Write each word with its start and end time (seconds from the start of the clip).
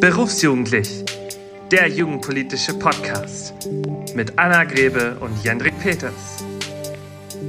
Berufsjugendlich, 0.00 1.04
der 1.70 1.86
jugendpolitische 1.86 2.72
Podcast 2.72 3.68
mit 4.14 4.38
Anna 4.38 4.64
Grebe 4.64 5.18
und 5.20 5.44
Jendrik 5.44 5.78
Peters. 5.78 6.42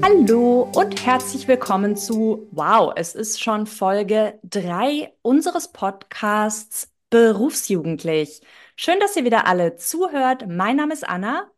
Hallo 0.02 0.70
und 0.76 1.06
herzlich 1.06 1.48
willkommen 1.48 1.96
zu 1.96 2.50
Wow, 2.52 2.92
es 2.98 3.16
ist 3.16 3.42
schon 3.42 3.68
Folge 3.68 4.38
3 4.44 5.14
unseres 5.22 5.72
Podcasts 5.72 6.92
Berufsjugendlich. 7.10 8.42
Schön, 8.76 9.00
dass 9.00 9.16
ihr 9.16 9.24
wieder 9.24 9.48
alle 9.48 9.78
zuhört. 9.78 10.44
Mein 10.50 10.76
Name 10.76 10.92
ist 10.94 11.08
Anna. 11.08 11.50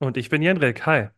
Und 0.00 0.16
ich 0.16 0.30
bin 0.30 0.42
Jendrik. 0.42 0.84
Hi. 0.84 1.10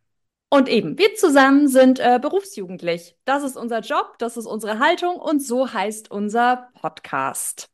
Und 0.51 0.69
eben, 0.69 0.99
wir 0.99 1.15
zusammen 1.15 1.69
sind 1.69 1.99
äh, 1.99 2.19
berufsjugendlich. 2.21 3.17
Das 3.25 3.43
ist 3.43 3.57
unser 3.57 3.79
Job, 3.79 4.19
das 4.19 4.37
ist 4.37 4.45
unsere 4.45 4.77
Haltung 4.77 5.15
und 5.15 5.43
so 5.43 5.73
heißt 5.73 6.11
unser 6.11 6.69
Podcast. 6.79 7.71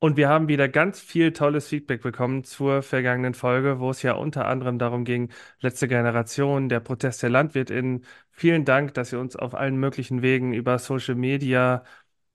Und 0.00 0.16
wir 0.16 0.28
haben 0.28 0.46
wieder 0.46 0.68
ganz 0.68 1.00
viel 1.00 1.32
tolles 1.32 1.66
Feedback 1.68 2.02
bekommen 2.02 2.44
zur 2.44 2.82
vergangenen 2.82 3.34
Folge, 3.34 3.80
wo 3.80 3.90
es 3.90 4.02
ja 4.02 4.12
unter 4.12 4.46
anderem 4.46 4.78
darum 4.78 5.04
ging, 5.04 5.32
letzte 5.60 5.88
Generation, 5.88 6.68
der 6.68 6.78
Protest 6.78 7.22
der 7.24 7.30
LandwirtInnen. 7.30 8.04
Vielen 8.30 8.64
Dank, 8.64 8.94
dass 8.94 9.12
ihr 9.12 9.18
uns 9.18 9.34
auf 9.34 9.54
allen 9.56 9.76
möglichen 9.76 10.22
Wegen 10.22 10.52
über 10.54 10.78
Social 10.78 11.16
Media, 11.16 11.82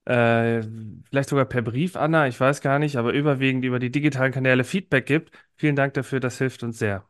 äh, 0.05 0.61
vielleicht 1.09 1.29
sogar 1.29 1.45
per 1.45 1.61
Brief, 1.61 1.95
Anna, 1.95 2.27
ich 2.27 2.39
weiß 2.39 2.59
gar 2.61 2.79
nicht, 2.79 2.97
aber 2.97 3.13
überwiegend 3.13 3.63
über 3.63 3.79
die 3.79 3.91
digitalen 3.91 4.33
Kanäle 4.33 4.65
Feedback 4.65 5.05
gibt. 5.05 5.31
Vielen 5.55 5.77
Dank 5.77 5.93
dafür, 5.93 6.19
das 6.19 6.37
hilft 6.39 6.63
uns 6.63 6.79
sehr. 6.79 7.07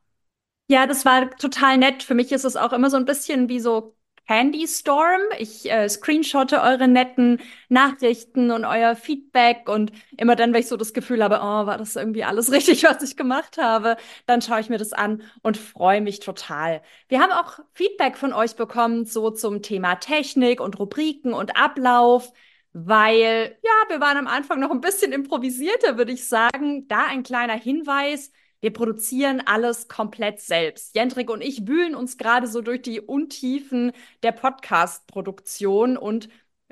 Ja, 0.67 0.87
das 0.87 1.05
war 1.05 1.29
total 1.37 1.77
nett. 1.77 2.03
Für 2.03 2.13
mich 2.15 2.31
ist 2.31 2.45
es 2.45 2.55
auch 2.55 2.73
immer 2.73 2.89
so 2.89 2.97
ein 2.97 3.05
bisschen 3.05 3.49
wie 3.49 3.59
so 3.59 3.95
Candy 4.27 4.67
Storm. 4.67 5.21
Ich 5.37 5.69
äh, 5.69 5.89
screenshotte 5.89 6.61
eure 6.61 6.87
netten 6.87 7.39
Nachrichten 7.69 8.51
und 8.51 8.65
euer 8.65 8.95
Feedback 8.95 9.67
und 9.69 9.91
immer 10.17 10.35
dann, 10.35 10.53
wenn 10.53 10.61
ich 10.61 10.67
so 10.67 10.77
das 10.77 10.93
Gefühl 10.93 11.23
habe, 11.23 11.39
oh, 11.41 11.65
war 11.65 11.77
das 11.77 11.95
irgendwie 11.95 12.23
alles 12.23 12.51
richtig, 12.53 12.83
was 12.83 13.03
ich 13.03 13.17
gemacht 13.17 13.57
habe, 13.57 13.97
dann 14.25 14.41
schaue 14.41 14.59
ich 14.59 14.69
mir 14.69 14.77
das 14.77 14.93
an 14.93 15.23
und 15.41 15.57
freue 15.57 16.01
mich 16.01 16.19
total. 16.19 16.81
Wir 17.07 17.19
haben 17.19 17.31
auch 17.31 17.59
Feedback 17.73 18.17
von 18.17 18.33
euch 18.33 18.55
bekommen, 18.55 19.05
so 19.05 19.29
zum 19.31 19.61
Thema 19.61 19.95
Technik 19.95 20.61
und 20.61 20.79
Rubriken 20.79 21.33
und 21.33 21.57
Ablauf. 21.57 22.31
Weil, 22.75 23.55
ja, 23.61 23.71
wir 23.89 24.01
waren 24.01 24.17
am 24.17 24.27
Anfang 24.27 24.59
noch 24.59 24.71
ein 24.71 24.81
bisschen 24.81 25.11
improvisierter, 25.11 25.97
würde 25.97 26.11
ich 26.11 26.27
sagen. 26.27 26.87
Da 26.87 27.05
ein 27.05 27.21
kleiner 27.21 27.53
Hinweis. 27.53 28.31
Wir 28.63 28.71
produzieren 28.71 29.41
alles 29.45 29.89
komplett 29.89 30.39
selbst. 30.39 30.95
Jendrik 30.95 31.29
und 31.29 31.41
ich 31.41 31.67
wühlen 31.67 31.95
uns 31.95 32.17
gerade 32.17 32.47
so 32.47 32.61
durch 32.61 32.81
die 32.81 33.01
Untiefen 33.01 33.91
der 34.23 34.31
Podcast-Produktion 34.31 35.97
und 35.97 36.29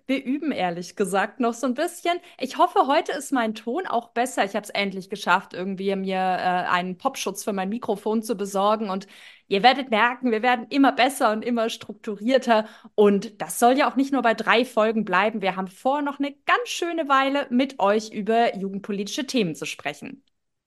wir 0.08 0.23
üben 0.23 0.53
ehrlich 0.53 0.95
gesagt 0.95 1.42
noch 1.42 1.53
so 1.53 1.67
ein 1.67 1.73
bisschen. 1.73 2.17
Ich 2.39 2.58
hoffe, 2.58 2.88
heute 2.88 3.12
ist 3.12 3.34
mein 3.34 3.56
Ton 3.56 3.88
auch 3.88 4.12
besser. 4.12 4.45
Ich 4.45 4.56
habe 4.56 4.64
es 4.64 4.69
endlich 4.69 5.09
geschafft, 5.09 5.53
irgendwie 5.53 5.94
mir 5.97 6.16
äh, 6.16 6.69
einen 6.69 6.97
Popschutz 6.97 7.44
für 7.44 7.52
mein 7.52 7.67
Mikrofon 7.67 8.23
zu 8.23 8.36
besorgen. 8.36 8.89
Und 8.89 9.06
ihr 9.50 9.62
werdet 9.62 9.92
merken, 9.92 10.31
wir 10.31 10.42
werden 10.42 10.67
immer 10.69 10.94
besser 10.94 11.34
und 11.34 11.44
immer 11.44 11.69
strukturierter. 11.69 12.69
Und 12.95 13.42
das 13.42 13.59
soll 13.59 13.78
ja 13.78 13.92
auch 13.92 13.97
nicht 13.97 14.14
nur 14.14 14.22
bei 14.22 14.34
drei 14.34 14.64
Folgen 14.64 15.03
bleiben. 15.03 15.42
Wir 15.42 15.58
haben 15.58 15.67
vor, 15.67 16.02
noch 16.02 16.19
eine 16.19 16.34
ganz 16.45 16.69
schöne 16.69 17.09
Weile 17.09 17.47
mit 17.50 17.80
euch 17.81 18.12
über 18.14 18.56
jugendpolitische 18.56 19.28
Themen 19.28 19.56
zu 19.56 19.66
sprechen. 19.66 20.23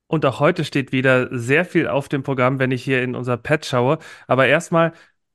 Und 0.07 0.27
auch 0.27 0.41
heute 0.41 0.65
steht 0.65 0.93
wieder 0.93 1.29
sehr 1.37 1.65
viel 1.65 1.89
auf 1.89 2.09
dem 2.09 2.23
Programm, 2.23 2.59
wenn 2.59 2.71
ich 2.71 2.85
hier 2.85 3.03
in 3.03 3.15
unser 3.15 3.37
Pad 3.37 3.65
schaue. 3.67 3.99
Aber 4.27 4.47
erstmal, 4.47 4.93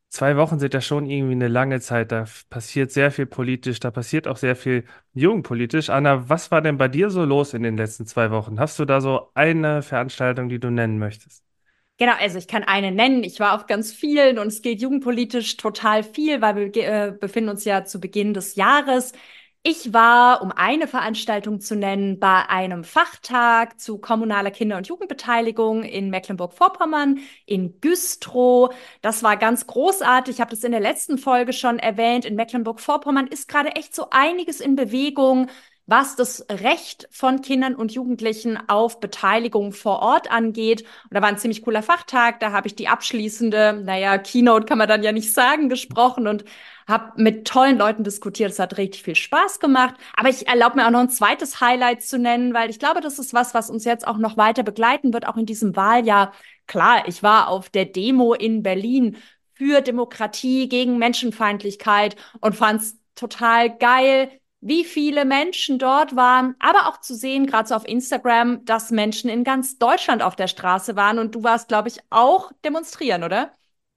zwei 0.09 0.37
Wochen 0.37 0.59
sind 0.59 0.73
ja 0.73 0.81
schon 0.81 1.05
irgendwie 1.05 1.33
eine 1.33 1.47
lange 1.47 1.79
Zeit. 1.81 2.11
Da 2.11 2.25
passiert 2.49 2.91
sehr 2.91 3.11
viel 3.11 3.25
politisch, 3.25 3.79
da 3.79 3.91
passiert 3.91 4.27
auch 4.27 4.37
sehr 4.37 4.55
viel 4.55 4.85
jugendpolitisch. 5.13 5.89
Anna, 5.89 6.29
was 6.29 6.51
war 6.51 6.61
denn 6.61 6.77
bei 6.77 6.87
dir 6.87 7.09
so 7.09 7.25
los 7.25 7.53
in 7.53 7.63
den 7.63 7.77
letzten 7.77 8.05
zwei 8.05 8.31
Wochen? 8.31 8.59
Hast 8.59 8.79
du 8.79 8.85
da 8.85 9.01
so 9.01 9.31
eine 9.33 9.81
Veranstaltung, 9.81 10.49
die 10.49 10.59
du 10.59 10.69
nennen 10.69 10.99
möchtest? 10.99 11.43
Genau, 11.97 12.13
also 12.17 12.37
ich 12.37 12.47
kann 12.47 12.63
eine 12.63 12.91
nennen. 12.93 13.25
Ich 13.25 13.41
war 13.41 13.55
auf 13.55 13.67
ganz 13.67 13.91
vielen 13.91 14.39
und 14.39 14.47
es 14.47 14.61
geht 14.61 14.81
jugendpolitisch 14.81 15.57
total 15.57 16.03
viel, 16.03 16.41
weil 16.41 16.55
wir 16.55 16.75
äh, 16.77 17.11
befinden 17.11 17.49
uns 17.49 17.65
ja 17.65 17.83
zu 17.83 17.99
Beginn 17.99 18.33
des 18.33 18.55
Jahres. 18.55 19.11
Ich 19.61 19.91
war, 19.93 20.41
um 20.41 20.53
eine 20.53 20.87
Veranstaltung 20.87 21.59
zu 21.59 21.75
nennen, 21.75 22.17
bei 22.17 22.47
einem 22.47 22.85
Fachtag 22.85 23.77
zu 23.79 23.97
kommunaler 23.97 24.51
Kinder- 24.51 24.77
und 24.77 24.87
Jugendbeteiligung 24.87 25.83
in 25.83 26.09
Mecklenburg-Vorpommern, 26.09 27.19
in 27.45 27.79
Güstrow. 27.81 28.73
Das 29.01 29.21
war 29.21 29.35
ganz 29.35 29.67
großartig. 29.67 30.35
Ich 30.35 30.41
habe 30.41 30.51
das 30.51 30.63
in 30.63 30.71
der 30.71 30.79
letzten 30.79 31.17
Folge 31.17 31.51
schon 31.51 31.77
erwähnt. 31.77 32.23
In 32.23 32.35
Mecklenburg-Vorpommern 32.35 33.27
ist 33.27 33.49
gerade 33.49 33.75
echt 33.75 33.93
so 33.93 34.07
einiges 34.11 34.61
in 34.61 34.77
Bewegung 34.77 35.49
was 35.89 36.15
das 36.15 36.45
Recht 36.49 37.07
von 37.11 37.41
Kindern 37.41 37.73
und 37.73 37.91
Jugendlichen 37.91 38.59
auf 38.69 38.99
Beteiligung 38.99 39.71
vor 39.71 39.99
Ort 40.01 40.31
angeht. 40.31 40.81
Und 40.81 41.15
da 41.15 41.21
war 41.21 41.29
ein 41.29 41.37
ziemlich 41.39 41.63
cooler 41.63 41.81
Fachtag. 41.81 42.39
Da 42.39 42.51
habe 42.51 42.67
ich 42.67 42.75
die 42.75 42.87
abschließende, 42.87 43.81
naja, 43.83 44.19
Keynote 44.19 44.65
kann 44.65 44.77
man 44.77 44.87
dann 44.87 45.01
ja 45.01 45.11
nicht 45.11 45.33
sagen, 45.33 45.67
gesprochen 45.67 46.27
und 46.27 46.45
habe 46.87 47.21
mit 47.21 47.47
tollen 47.47 47.77
Leuten 47.77 48.03
diskutiert. 48.03 48.51
Es 48.51 48.59
hat 48.59 48.77
richtig 48.77 49.01
viel 49.01 49.15
Spaß 49.15 49.59
gemacht. 49.59 49.95
Aber 50.15 50.29
ich 50.29 50.47
erlaube 50.47 50.75
mir 50.75 50.85
auch 50.85 50.91
noch 50.91 50.99
ein 50.99 51.09
zweites 51.09 51.59
Highlight 51.59 52.03
zu 52.03 52.19
nennen, 52.19 52.53
weil 52.53 52.69
ich 52.69 52.77
glaube, 52.77 53.01
das 53.01 53.17
ist 53.17 53.33
was, 53.33 53.55
was 53.55 53.71
uns 53.71 53.83
jetzt 53.83 54.07
auch 54.07 54.17
noch 54.17 54.37
weiter 54.37 54.61
begleiten 54.61 55.11
wird, 55.13 55.27
auch 55.27 55.37
in 55.37 55.47
diesem 55.47 55.75
Wahljahr. 55.75 56.33
Klar, 56.67 57.07
ich 57.07 57.23
war 57.23 57.47
auf 57.47 57.69
der 57.69 57.85
Demo 57.85 58.33
in 58.35 58.61
Berlin 58.61 59.17
für 59.55 59.81
Demokratie 59.81 60.69
gegen 60.69 60.99
Menschenfeindlichkeit 60.99 62.15
und 62.41 62.55
fand 62.55 62.81
es 62.81 62.97
total 63.15 63.75
geil, 63.75 64.31
wie 64.61 64.83
viele 64.83 65.25
Menschen 65.25 65.79
dort 65.79 66.15
waren, 66.15 66.55
aber 66.59 66.87
auch 66.89 66.99
zu 66.99 67.15
sehen, 67.15 67.47
gerade 67.47 67.69
so 67.69 67.75
auf 67.75 67.87
Instagram, 67.87 68.65
dass 68.65 68.91
Menschen 68.91 69.29
in 69.29 69.43
ganz 69.43 69.77
Deutschland 69.77 70.21
auf 70.21 70.35
der 70.35 70.47
Straße 70.47 70.95
waren. 70.95 71.19
Und 71.19 71.35
du 71.35 71.43
warst, 71.43 71.69
glaube 71.69 71.87
ich, 71.87 71.99
auch 72.09 72.51
demonstrieren, 72.63 73.23
oder? 73.23 73.51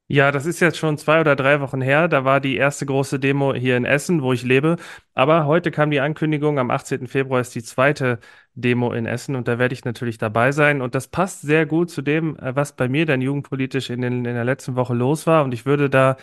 Ja, 0.09 0.31
das 0.31 0.45
ist 0.45 0.61
jetzt 0.61 0.77
schon 0.77 0.99
zwei 0.99 1.23
oder 1.23 1.37
drei 1.37 1.61
Wochen 1.61 1.81
her. 1.81 2.07
Da 2.07 2.25
war 2.25 2.39
die 2.39 2.57
erste 2.57 2.85
große 2.85 3.19
Demo 3.19 3.55
hier 3.55 3.79
in 3.79 3.87
Essen, 3.87 4.21
wo 4.23 4.35
ich 4.35 4.43
lebe. 4.43 4.77
Aber 5.15 5.47
heute 5.47 5.71
kam 5.71 5.91
die 5.91 6.01
Ankündigung, 6.01 6.59
am 6.59 6.71
18. 6.71 7.07
Februar 7.07 7.41
ist 7.41 7.55
die 7.55 7.63
zweite 7.63 8.19
Demo 8.55 8.93
in 8.93 9.07
Essen 9.07 9.35
und 9.37 9.49
da 9.49 9.59
werde 9.59 9.73
ich 9.73 9.87
natürlich 9.87 10.19
dabei 10.19 10.53
sein. 10.53 10.83
Und 10.83 10.95
das 10.95 11.09
passt 11.09 11.41
sehr 11.41 11.65
gut 11.65 11.91
zu 11.91 12.03
dem, 12.03 12.37
äh, 12.37 12.55
was 12.55 12.77
bei 12.77 12.91
mir 12.91 13.07
dann 13.07 13.23
jugendpolitisch 13.23 13.89
in, 13.89 14.03
den, 14.03 14.27
in 14.27 14.35
der 14.35 14.45
letzten 14.45 14.77
Woche 14.77 14.93
los 14.93 15.27
war. 15.27 15.45
Und 15.45 15.55
ich 15.55 15.65
würde 15.65 15.89
da 15.89 16.17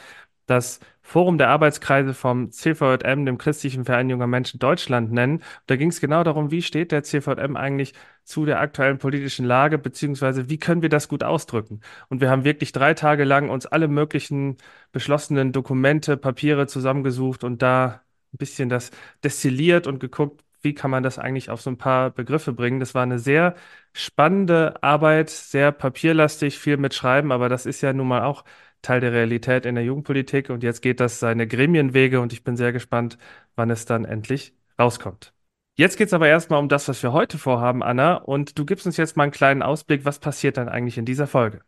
das 0.50 0.80
Forum 1.02 1.38
der 1.38 1.50
Arbeitskreise 1.50 2.14
vom 2.14 2.52
CVJM, 2.52 3.26
dem 3.26 3.38
Christlichen 3.38 3.86
Verein 3.86 4.10
Junger 4.10 4.28
Menschen 4.28 4.60
Deutschland, 4.60 5.12
nennen. 5.12 5.44
Da 5.68 5.76
ging 5.76 5.90
es 5.90 6.02
genau 6.02 6.24
darum, 6.24 6.52
wie 6.52 6.62
steht 6.62 6.92
der 6.92 7.04
CVJM 7.04 7.56
eigentlich 7.56 7.94
zu 8.24 8.46
der 8.46 8.60
aktuellen 8.60 9.00
politischen 9.00 9.46
Lage, 9.46 9.78
beziehungsweise 9.78 10.50
wie 10.50 10.58
können 10.60 10.82
wir 10.82 10.90
das 10.90 11.08
gut 11.08 11.24
ausdrücken. 11.24 11.82
Und 12.10 12.22
wir 12.22 12.30
haben 12.30 12.44
wirklich 12.44 12.72
drei 12.72 12.94
Tage 12.94 13.24
lang 13.24 13.50
uns 13.50 13.66
alle 13.66 13.88
möglichen 13.88 14.58
beschlossenen 14.92 15.52
Dokumente, 15.52 16.18
Papiere 16.18 16.68
zusammengesucht 16.68 17.44
und 17.44 17.62
da 17.62 18.02
ein 18.34 18.38
bisschen 18.38 18.70
das 18.70 18.92
destilliert 19.24 19.88
und 19.88 20.00
geguckt, 20.00 20.44
wie 20.62 20.74
kann 20.74 20.92
man 20.92 21.04
das 21.04 21.20
eigentlich 21.20 21.50
auf 21.50 21.62
so 21.62 21.70
ein 21.70 21.78
paar 21.78 22.12
Begriffe 22.12 22.54
bringen. 22.54 22.80
Das 22.80 22.94
war 22.94 23.04
eine 23.04 23.20
sehr 23.20 23.56
spannende 23.94 24.84
Arbeit, 24.84 25.30
sehr 25.30 25.72
papierlastig, 25.72 26.60
viel 26.60 26.78
mit 26.78 26.94
Schreiben, 26.94 27.31
aber 27.31 27.50
das 27.50 27.66
ist 27.66 27.81
ja 27.81 27.94
nun 27.94 28.08
mal 28.08 28.24
auch 28.24 28.44
Teil 28.81 29.01
der 29.01 29.12
Realität 29.13 29.66
in 29.66 29.75
der 29.75 29.84
Jugendpolitik 29.84 30.50
und 30.50 30.63
jetzt 30.63 30.81
geht 30.81 31.00
das 31.00 31.19
seine 31.19 31.47
Gremienwege 31.47 32.22
und 32.22 32.34
ich 32.34 32.44
bin 32.44 32.56
sehr 32.57 32.72
gespannt, 32.72 33.17
wann 33.56 33.69
es 33.69 33.85
dann 33.85 34.06
endlich 34.06 34.53
rauskommt. 34.79 35.34
Jetzt 35.75 35.97
geht 35.97 36.07
es 36.07 36.13
aber 36.13 36.28
erstmal 36.28 36.59
um 36.59 36.69
das, 36.69 36.88
was 36.88 37.01
wir 37.03 37.13
heute 37.13 37.38
vorhaben, 37.38 37.84
Anna, 37.84 38.16
und 38.16 38.59
du 38.59 38.66
gibst 38.66 38.85
uns 38.85 38.97
jetzt 38.97 39.16
mal 39.16 39.23
einen 39.23 39.31
kleinen 39.31 39.62
Ausblick, 39.62 40.03
was 40.06 40.19
passiert 40.19 40.57
dann 40.57 40.68
eigentlich 40.69 40.97
in 40.97 41.06
dieser 41.06 41.28
Folge? 41.28 41.62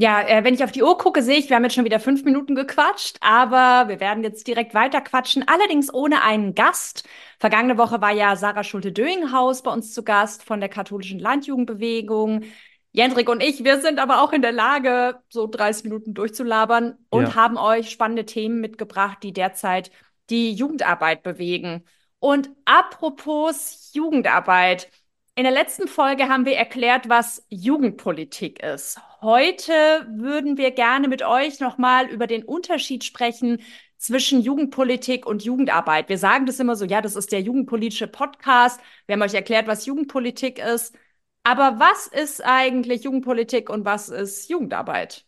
Ja, 0.00 0.22
äh, 0.22 0.44
wenn 0.44 0.54
ich 0.54 0.62
auf 0.62 0.70
die 0.70 0.84
Uhr 0.84 0.96
gucke, 0.96 1.22
sehe 1.22 1.38
ich, 1.38 1.48
wir 1.48 1.56
haben 1.56 1.64
jetzt 1.64 1.74
schon 1.74 1.84
wieder 1.84 1.98
fünf 1.98 2.22
Minuten 2.22 2.54
gequatscht, 2.54 3.16
aber 3.20 3.88
wir 3.88 3.98
werden 3.98 4.22
jetzt 4.22 4.46
direkt 4.46 4.72
weiter 4.72 5.00
quatschen, 5.00 5.42
allerdings 5.48 5.92
ohne 5.92 6.22
einen 6.22 6.54
Gast. 6.54 7.08
Vergangene 7.40 7.78
Woche 7.78 8.00
war 8.00 8.12
ja 8.12 8.36
Sarah 8.36 8.62
Schulte-Döinghaus 8.62 9.62
bei 9.62 9.72
uns 9.72 9.92
zu 9.92 10.04
Gast 10.04 10.44
von 10.44 10.60
der 10.60 10.68
katholischen 10.68 11.18
Landjugendbewegung. 11.18 12.44
Jendrik 12.92 13.28
und 13.28 13.42
ich, 13.42 13.64
wir 13.64 13.80
sind 13.80 13.98
aber 13.98 14.22
auch 14.22 14.32
in 14.32 14.42
der 14.42 14.52
Lage, 14.52 15.20
so 15.28 15.46
30 15.46 15.84
Minuten 15.84 16.14
durchzulabern 16.14 16.96
und 17.10 17.22
ja. 17.22 17.34
haben 17.34 17.56
euch 17.56 17.90
spannende 17.90 18.24
Themen 18.24 18.60
mitgebracht, 18.60 19.18
die 19.22 19.32
derzeit 19.32 19.90
die 20.30 20.52
Jugendarbeit 20.52 21.22
bewegen. 21.22 21.84
Und 22.18 22.50
apropos 22.64 23.90
Jugendarbeit. 23.92 24.88
In 25.34 25.44
der 25.44 25.52
letzten 25.52 25.86
Folge 25.86 26.28
haben 26.28 26.46
wir 26.46 26.56
erklärt, 26.56 27.08
was 27.08 27.46
Jugendpolitik 27.48 28.60
ist. 28.60 28.98
Heute 29.20 29.72
würden 30.08 30.56
wir 30.56 30.72
gerne 30.72 31.06
mit 31.06 31.22
euch 31.22 31.60
nochmal 31.60 32.08
über 32.08 32.26
den 32.26 32.42
Unterschied 32.42 33.04
sprechen 33.04 33.60
zwischen 33.98 34.40
Jugendpolitik 34.40 35.26
und 35.26 35.44
Jugendarbeit. 35.44 36.08
Wir 36.08 36.18
sagen 36.18 36.46
das 36.46 36.58
immer 36.58 36.74
so, 36.74 36.84
ja, 36.84 37.00
das 37.00 37.14
ist 37.14 37.30
der 37.30 37.40
jugendpolitische 37.40 38.08
Podcast. 38.08 38.80
Wir 39.06 39.14
haben 39.14 39.22
euch 39.22 39.34
erklärt, 39.34 39.66
was 39.68 39.86
Jugendpolitik 39.86 40.58
ist. 40.58 40.96
Aber 41.42 41.80
was 41.80 42.06
ist 42.06 42.44
eigentlich 42.44 43.02
Jugendpolitik 43.04 43.70
und 43.70 43.84
was 43.84 44.08
ist 44.08 44.48
Jugendarbeit? 44.50 45.26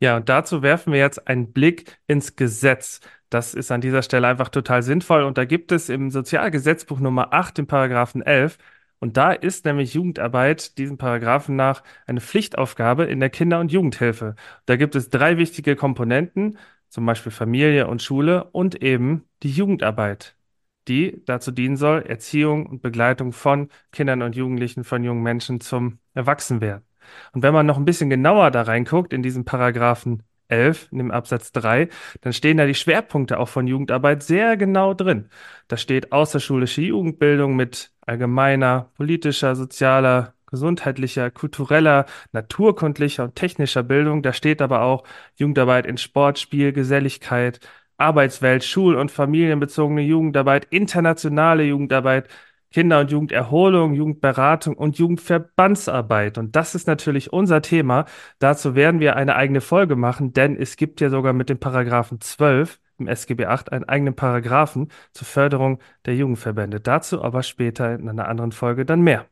Ja, 0.00 0.16
und 0.16 0.28
dazu 0.28 0.62
werfen 0.62 0.92
wir 0.92 1.00
jetzt 1.00 1.26
einen 1.26 1.52
Blick 1.52 1.98
ins 2.06 2.36
Gesetz. 2.36 3.00
Das 3.30 3.54
ist 3.54 3.72
an 3.72 3.80
dieser 3.80 4.02
Stelle 4.02 4.28
einfach 4.28 4.48
total 4.48 4.82
sinnvoll. 4.82 5.24
Und 5.24 5.38
da 5.38 5.44
gibt 5.44 5.72
es 5.72 5.88
im 5.88 6.10
Sozialgesetzbuch 6.10 7.00
Nummer 7.00 7.32
8, 7.32 7.58
im 7.60 7.66
Paragraphen 7.66 8.22
11, 8.22 8.58
Und 9.00 9.16
da 9.16 9.32
ist 9.32 9.64
nämlich 9.64 9.94
Jugendarbeit 9.94 10.78
diesen 10.78 10.98
Paragraphen 10.98 11.56
nach 11.56 11.82
eine 12.06 12.20
Pflichtaufgabe 12.20 13.04
in 13.04 13.20
der 13.20 13.30
Kinder- 13.30 13.60
und 13.60 13.72
Jugendhilfe. 13.72 14.34
Da 14.66 14.76
gibt 14.76 14.94
es 14.96 15.10
drei 15.10 15.36
wichtige 15.38 15.76
Komponenten, 15.76 16.58
zum 16.88 17.06
Beispiel 17.06 17.32
Familie 17.32 17.86
und 17.88 18.02
Schule 18.02 18.44
und 18.52 18.82
eben 18.82 19.28
die 19.42 19.50
Jugendarbeit, 19.52 20.36
die 20.88 21.22
dazu 21.26 21.50
dienen 21.52 21.76
soll, 21.76 22.02
Erziehung 22.02 22.66
und 22.66 22.82
Begleitung 22.82 23.32
von 23.32 23.68
Kindern 23.92 24.22
und 24.22 24.36
Jugendlichen, 24.36 24.84
von 24.84 25.04
jungen 25.04 25.22
Menschen 25.22 25.60
zum 25.60 25.98
Erwachsenwerden. 26.14 26.84
Und 27.32 27.42
wenn 27.42 27.54
man 27.54 27.66
noch 27.66 27.78
ein 27.78 27.84
bisschen 27.84 28.10
genauer 28.10 28.50
da 28.50 28.62
reinguckt 28.62 29.12
in 29.12 29.22
diesen 29.22 29.44
Paragraphen 29.44 30.22
11, 30.48 30.88
in 30.92 30.98
dem 30.98 31.10
Absatz 31.10 31.52
3, 31.52 31.88
dann 32.22 32.32
stehen 32.32 32.56
da 32.56 32.66
die 32.66 32.74
Schwerpunkte 32.74 33.38
auch 33.38 33.48
von 33.48 33.66
Jugendarbeit 33.66 34.22
sehr 34.22 34.56
genau 34.56 34.94
drin. 34.94 35.28
Da 35.68 35.76
steht 35.76 36.12
außerschulische 36.12 36.82
Jugendbildung 36.82 37.54
mit 37.56 37.92
allgemeiner, 38.00 38.90
politischer, 38.96 39.54
sozialer, 39.54 40.34
gesundheitlicher, 40.46 41.30
kultureller, 41.30 42.06
naturkundlicher 42.32 43.24
und 43.24 43.34
technischer 43.34 43.82
Bildung. 43.82 44.22
Da 44.22 44.32
steht 44.32 44.62
aber 44.62 44.82
auch 44.82 45.04
Jugendarbeit 45.36 45.86
in 45.86 45.98
Sport, 45.98 46.38
Spiel, 46.38 46.72
Geselligkeit, 46.72 47.60
Arbeitswelt, 47.98 48.64
schul- 48.64 48.96
und 48.96 49.10
familienbezogene 49.10 50.02
Jugendarbeit, 50.02 50.66
internationale 50.70 51.64
Jugendarbeit, 51.64 52.28
Kinder- 52.70 53.00
und 53.00 53.10
Jugenderholung, 53.10 53.94
Jugendberatung 53.94 54.76
und 54.76 54.98
Jugendverbandsarbeit. 54.98 56.38
Und 56.38 56.54
das 56.56 56.74
ist 56.74 56.86
natürlich 56.86 57.32
unser 57.32 57.62
Thema. 57.62 58.04
Dazu 58.38 58.74
werden 58.74 59.00
wir 59.00 59.16
eine 59.16 59.36
eigene 59.36 59.60
Folge 59.60 59.96
machen, 59.96 60.32
denn 60.32 60.56
es 60.56 60.76
gibt 60.76 61.00
ja 61.00 61.10
sogar 61.10 61.32
mit 61.32 61.48
dem 61.48 61.58
Paragraphen 61.58 62.20
12 62.20 62.78
im 62.98 63.06
SGB 63.06 63.46
8 63.46 63.72
einen 63.72 63.84
eigenen 63.84 64.14
Paragraphen 64.14 64.88
zur 65.12 65.26
Förderung 65.26 65.80
der 66.04 66.16
Jugendverbände. 66.16 66.80
Dazu 66.80 67.22
aber 67.22 67.42
später 67.42 67.94
in 67.94 68.08
einer 68.08 68.28
anderen 68.28 68.52
Folge 68.52 68.84
dann 68.84 69.00
mehr. 69.02 69.26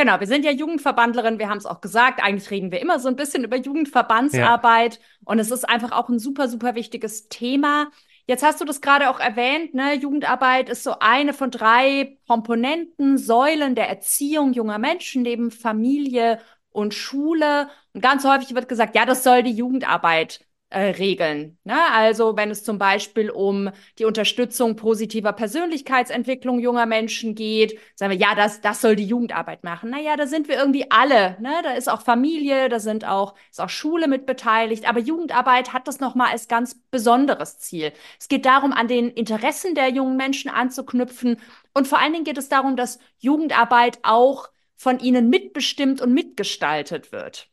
Genau, 0.00 0.18
wir 0.18 0.26
sind 0.26 0.46
ja 0.46 0.50
Jugendverbandlerin, 0.50 1.38
wir 1.38 1.50
haben 1.50 1.58
es 1.58 1.66
auch 1.66 1.82
gesagt. 1.82 2.22
Eigentlich 2.22 2.50
reden 2.50 2.72
wir 2.72 2.80
immer 2.80 2.98
so 2.98 3.08
ein 3.08 3.16
bisschen 3.16 3.44
über 3.44 3.56
Jugendverbandsarbeit 3.56 4.94
ja. 4.94 5.00
und 5.26 5.38
es 5.38 5.50
ist 5.50 5.68
einfach 5.68 5.92
auch 5.92 6.08
ein 6.08 6.18
super, 6.18 6.48
super 6.48 6.74
wichtiges 6.74 7.28
Thema. 7.28 7.90
Jetzt 8.26 8.42
hast 8.42 8.62
du 8.62 8.64
das 8.64 8.80
gerade 8.80 9.10
auch 9.10 9.20
erwähnt, 9.20 9.74
ne? 9.74 9.92
Jugendarbeit 9.92 10.70
ist 10.70 10.84
so 10.84 10.94
eine 11.00 11.34
von 11.34 11.50
drei 11.50 12.16
Komponenten, 12.26 13.18
Säulen 13.18 13.74
der 13.74 13.90
Erziehung 13.90 14.54
junger 14.54 14.78
Menschen 14.78 15.20
neben 15.20 15.50
Familie 15.50 16.40
und 16.70 16.94
Schule. 16.94 17.68
Und 17.92 18.00
ganz 18.00 18.24
häufig 18.24 18.54
wird 18.54 18.70
gesagt, 18.70 18.96
ja, 18.96 19.04
das 19.04 19.22
soll 19.22 19.42
die 19.42 19.52
Jugendarbeit 19.52 20.40
äh, 20.70 20.90
regeln. 20.92 21.58
Ne? 21.64 21.76
Also 21.92 22.36
wenn 22.36 22.50
es 22.50 22.64
zum 22.64 22.78
Beispiel 22.78 23.28
um 23.30 23.70
die 23.98 24.04
Unterstützung 24.04 24.76
positiver 24.76 25.32
Persönlichkeitsentwicklung 25.32 26.60
junger 26.60 26.86
Menschen 26.86 27.34
geht, 27.34 27.78
sagen 27.96 28.12
wir, 28.12 28.18
ja, 28.18 28.34
das, 28.34 28.60
das 28.60 28.80
soll 28.80 28.96
die 28.96 29.04
Jugendarbeit 29.04 29.64
machen. 29.64 29.90
Naja, 29.90 30.16
da 30.16 30.26
sind 30.26 30.48
wir 30.48 30.56
irgendwie 30.56 30.90
alle. 30.90 31.36
Ne? 31.40 31.52
Da 31.62 31.72
ist 31.72 31.90
auch 31.90 32.02
Familie, 32.02 32.68
da 32.68 32.78
sind 32.78 33.04
auch, 33.04 33.34
ist 33.50 33.60
auch 33.60 33.68
Schule 33.68 34.06
mit 34.06 34.26
beteiligt. 34.26 34.88
Aber 34.88 35.00
Jugendarbeit 35.00 35.72
hat 35.72 35.88
das 35.88 36.00
nochmal 36.00 36.30
als 36.30 36.48
ganz 36.48 36.80
besonderes 36.90 37.58
Ziel. 37.58 37.92
Es 38.18 38.28
geht 38.28 38.46
darum, 38.46 38.72
an 38.72 38.88
den 38.88 39.10
Interessen 39.10 39.74
der 39.74 39.88
jungen 39.88 40.16
Menschen 40.16 40.50
anzuknüpfen. 40.50 41.36
Und 41.74 41.88
vor 41.88 41.98
allen 41.98 42.12
Dingen 42.12 42.24
geht 42.24 42.38
es 42.38 42.48
darum, 42.48 42.76
dass 42.76 43.00
Jugendarbeit 43.18 43.98
auch 44.02 44.50
von 44.76 44.98
ihnen 45.00 45.28
mitbestimmt 45.28 46.00
und 46.00 46.14
mitgestaltet 46.14 47.12
wird. 47.12 47.49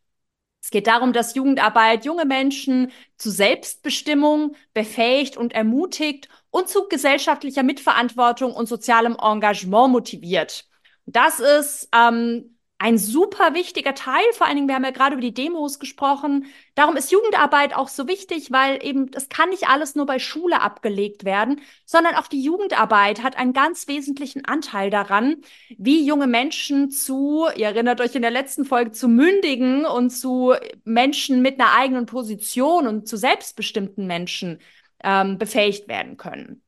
Es 0.68 0.72
geht 0.72 0.88
darum, 0.88 1.14
dass 1.14 1.34
Jugendarbeit 1.34 2.04
junge 2.04 2.26
Menschen 2.26 2.92
zu 3.16 3.32
Selbstbestimmung 3.32 4.54
befähigt 4.74 5.38
und 5.38 5.54
ermutigt 5.54 6.28
und 6.50 6.68
zu 6.68 6.90
gesellschaftlicher 6.90 7.64
Mitverantwortung 7.64 8.52
und 8.52 8.68
sozialem 8.68 9.16
Engagement 9.16 9.94
motiviert. 9.94 10.68
Das 11.06 11.40
ist 11.40 11.88
ähm, 11.96 12.57
ein 12.80 12.98
super 12.98 13.54
wichtiger 13.54 13.96
Teil. 13.96 14.24
Vor 14.34 14.46
allen 14.46 14.56
Dingen, 14.56 14.68
wir 14.68 14.76
haben 14.76 14.84
ja 14.84 14.92
gerade 14.92 15.14
über 15.14 15.22
die 15.22 15.34
Demos 15.34 15.80
gesprochen. 15.80 16.46
Darum 16.76 16.96
ist 16.96 17.12
Jugendarbeit 17.12 17.76
auch 17.76 17.88
so 17.88 18.08
wichtig, 18.08 18.52
weil 18.52 18.84
eben 18.86 19.10
das 19.10 19.30
kann 19.30 19.50
nicht 19.50 19.68
alles 19.68 19.96
nur 19.96 20.06
bei 20.06 20.20
Schule 20.20 20.62
abgelegt 20.62 21.26
werden, 21.26 21.62
sondern 21.86 22.16
auch 22.16 22.28
die 22.28 22.42
Jugendarbeit 22.42 23.24
hat 23.24 23.36
einen 23.38 23.54
ganz 23.54 23.88
wesentlichen 23.88 24.46
Anteil 24.46 24.90
daran, 24.92 25.38
wie 25.78 26.06
junge 26.06 26.28
Menschen 26.28 26.92
zu, 26.92 27.48
ihr 27.56 27.68
erinnert 27.68 28.00
euch 28.00 28.16
in 28.16 28.22
der 28.22 28.32
letzten 28.32 28.64
Folge, 28.66 28.92
zu 28.92 29.08
mündigen 29.08 29.86
und 29.86 30.12
zu 30.12 30.54
Menschen 30.84 31.42
mit 31.42 31.60
einer 31.60 31.74
eigenen 31.74 32.06
Position 32.06 32.88
und 32.88 33.08
zu 33.08 33.18
selbstbestimmten 33.18 34.06
Menschen 34.06 34.60
ähm, 35.04 35.38
befähigt 35.40 35.88
werden 35.88 36.18
können. 36.18 36.62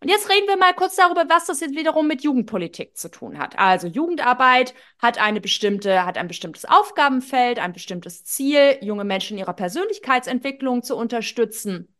Und 0.00 0.08
jetzt 0.08 0.30
reden 0.30 0.46
wir 0.46 0.56
mal 0.56 0.74
kurz 0.74 0.94
darüber, 0.94 1.24
was 1.28 1.46
das 1.46 1.60
jetzt 1.60 1.74
wiederum 1.74 2.06
mit 2.06 2.22
Jugendpolitik 2.22 2.96
zu 2.96 3.10
tun 3.10 3.38
hat. 3.38 3.58
Also 3.58 3.88
Jugendarbeit 3.88 4.74
hat 5.00 5.18
eine 5.18 5.40
bestimmte, 5.40 6.06
hat 6.06 6.18
ein 6.18 6.28
bestimmtes 6.28 6.64
Aufgabenfeld, 6.64 7.58
ein 7.58 7.72
bestimmtes 7.72 8.24
Ziel, 8.24 8.78
junge 8.80 9.04
Menschen 9.04 9.36
in 9.36 9.40
ihrer 9.40 9.54
Persönlichkeitsentwicklung 9.54 10.84
zu 10.84 10.96
unterstützen. 10.96 11.92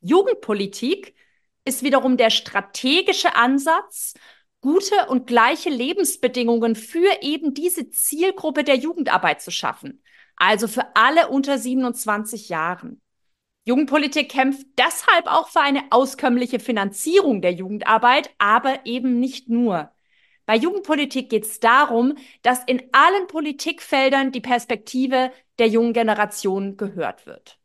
Jugendpolitik 0.00 1.14
ist 1.64 1.82
wiederum 1.82 2.16
der 2.16 2.30
strategische 2.30 3.34
Ansatz, 3.34 4.14
gute 4.60 5.06
und 5.08 5.26
gleiche 5.26 5.70
Lebensbedingungen 5.70 6.76
für 6.76 7.22
eben 7.22 7.54
diese 7.54 7.90
Zielgruppe 7.90 8.62
der 8.62 8.76
Jugendarbeit 8.76 9.42
zu 9.42 9.50
schaffen. 9.50 10.02
Also 10.36 10.68
für 10.68 10.94
alle 10.94 11.28
unter 11.28 11.58
27 11.58 12.48
Jahren. 12.48 13.00
Jugendpolitik 13.64 14.30
kämpft 14.30 14.66
deshalb 14.78 15.26
auch 15.26 15.48
für 15.48 15.60
eine 15.60 15.84
auskömmliche 15.90 16.60
Finanzierung 16.60 17.42
der 17.42 17.52
Jugendarbeit, 17.52 18.30
aber 18.38 18.86
eben 18.86 19.20
nicht 19.20 19.48
nur. 19.48 19.90
Bei 20.46 20.56
Jugendpolitik 20.56 21.30
geht 21.30 21.44
es 21.44 21.60
darum, 21.60 22.16
dass 22.42 22.64
in 22.64 22.82
allen 22.92 23.26
Politikfeldern 23.28 24.32
die 24.32 24.40
Perspektive 24.40 25.30
der 25.58 25.68
jungen 25.68 25.92
Generation 25.92 26.76
gehört 26.76 27.26
wird. 27.26 27.58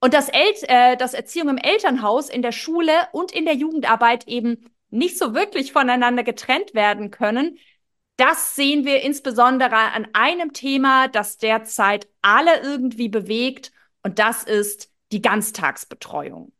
Und 0.00 0.14
dass, 0.14 0.28
El 0.28 0.52
äh, 0.62 0.96
dass 0.96 1.14
Erziehung 1.14 1.50
im 1.50 1.58
Elternhaus, 1.58 2.28
in 2.28 2.42
der 2.42 2.50
Schule 2.50 2.92
und 3.12 3.30
in 3.30 3.44
der 3.44 3.54
Jugendarbeit 3.54 4.26
eben 4.26 4.72
nicht 4.90 5.16
so 5.16 5.34
wirklich 5.34 5.72
voneinander 5.72 6.24
getrennt 6.24 6.74
werden 6.74 7.12
können, 7.12 7.58
das 8.16 8.56
sehen 8.56 8.84
wir 8.84 9.02
insbesondere 9.02 9.76
an 9.76 10.08
einem 10.12 10.52
Thema, 10.52 11.08
das 11.08 11.38
derzeit 11.38 12.08
alle 12.20 12.60
irgendwie 12.62 13.08
bewegt. 13.08 13.72
Und 14.02 14.18
das 14.18 14.42
ist 14.44 14.91
die 15.12 15.22
Ganztagsbetreuung. 15.22 16.52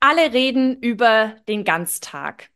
Alle 0.00 0.32
reden 0.32 0.80
über 0.80 1.34
den 1.48 1.64
Ganztag. 1.64 2.50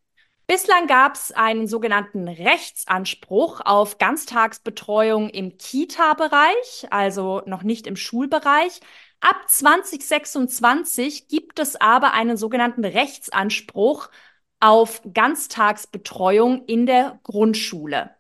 Bislang 0.47 0.87
gab 0.87 1.15
es 1.15 1.33
einen 1.33 1.69
sogenannten 1.69 2.27
Rechtsanspruch 2.27 3.61
auf 3.65 3.99
Ganztagsbetreuung 3.99 5.31
im 5.31 5.59
Kita-Bereich, 5.59 6.87
also 6.91 7.43
noch 7.47 7.63
nicht 7.63 7.87
im 7.87 7.97
Schulbereich. 7.97 8.81
Ab 9.21 9.49
2026 9.49 11.29
gibt 11.29 11.59
es 11.59 11.77
aber 11.81 12.15
einen 12.15 12.37
sogenannten 12.37 12.85
Rechtsanspruch 12.85 14.11
auf 14.61 15.03
Ganztagsbetreuung 15.13 16.65
in 16.67 16.87
der 16.87 17.21
Grundschule. 17.23 18.11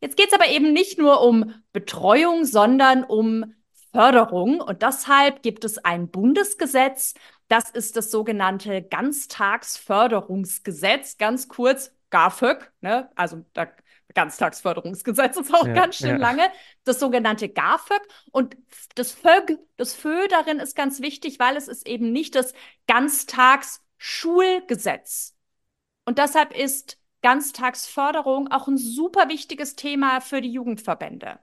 Jetzt 0.00 0.16
geht 0.16 0.28
es 0.28 0.34
aber 0.34 0.48
eben 0.48 0.72
nicht 0.72 0.98
nur 0.98 1.20
um 1.22 1.54
Betreuung, 1.72 2.44
sondern 2.44 3.04
um 3.04 3.54
Förderung. 3.92 4.60
Und 4.60 4.82
deshalb 4.82 5.42
gibt 5.42 5.64
es 5.64 5.78
ein 5.78 6.10
Bundesgesetz. 6.10 7.14
Das 7.48 7.70
ist 7.70 7.96
das 7.96 8.10
sogenannte 8.10 8.82
Ganztagsförderungsgesetz, 8.82 11.16
ganz 11.16 11.46
kurz 11.48 11.92
GAFÖG. 12.10 12.70
Ne? 12.80 13.08
Also 13.14 13.44
da, 13.52 13.68
Ganztagsförderungsgesetz 14.16 15.36
ist 15.36 15.54
auch 15.54 15.66
ja, 15.66 15.74
ganz 15.74 15.94
schön 15.96 16.08
ja. 16.08 16.16
lange. 16.16 16.50
Das 16.84 16.98
sogenannte 16.98 17.48
GAFÖG. 17.48 18.02
Und 18.32 18.56
das 18.96 19.12
FÖG, 19.12 19.60
das 19.76 19.94
FÖ 19.94 20.26
darin 20.28 20.58
ist 20.58 20.74
ganz 20.74 21.00
wichtig, 21.00 21.38
weil 21.38 21.56
es 21.56 21.68
ist 21.68 21.86
eben 21.86 22.10
nicht 22.12 22.34
das 22.34 22.52
Ganztagsschulgesetz. 22.88 25.36
Und 26.04 26.18
deshalb 26.18 26.52
ist 26.56 26.98
Ganztagsförderung 27.26 28.52
auch 28.52 28.68
ein 28.68 28.78
super 28.78 29.28
wichtiges 29.28 29.74
Thema 29.74 30.20
für 30.20 30.40
die 30.40 30.52
Jugendverbände. 30.52 31.40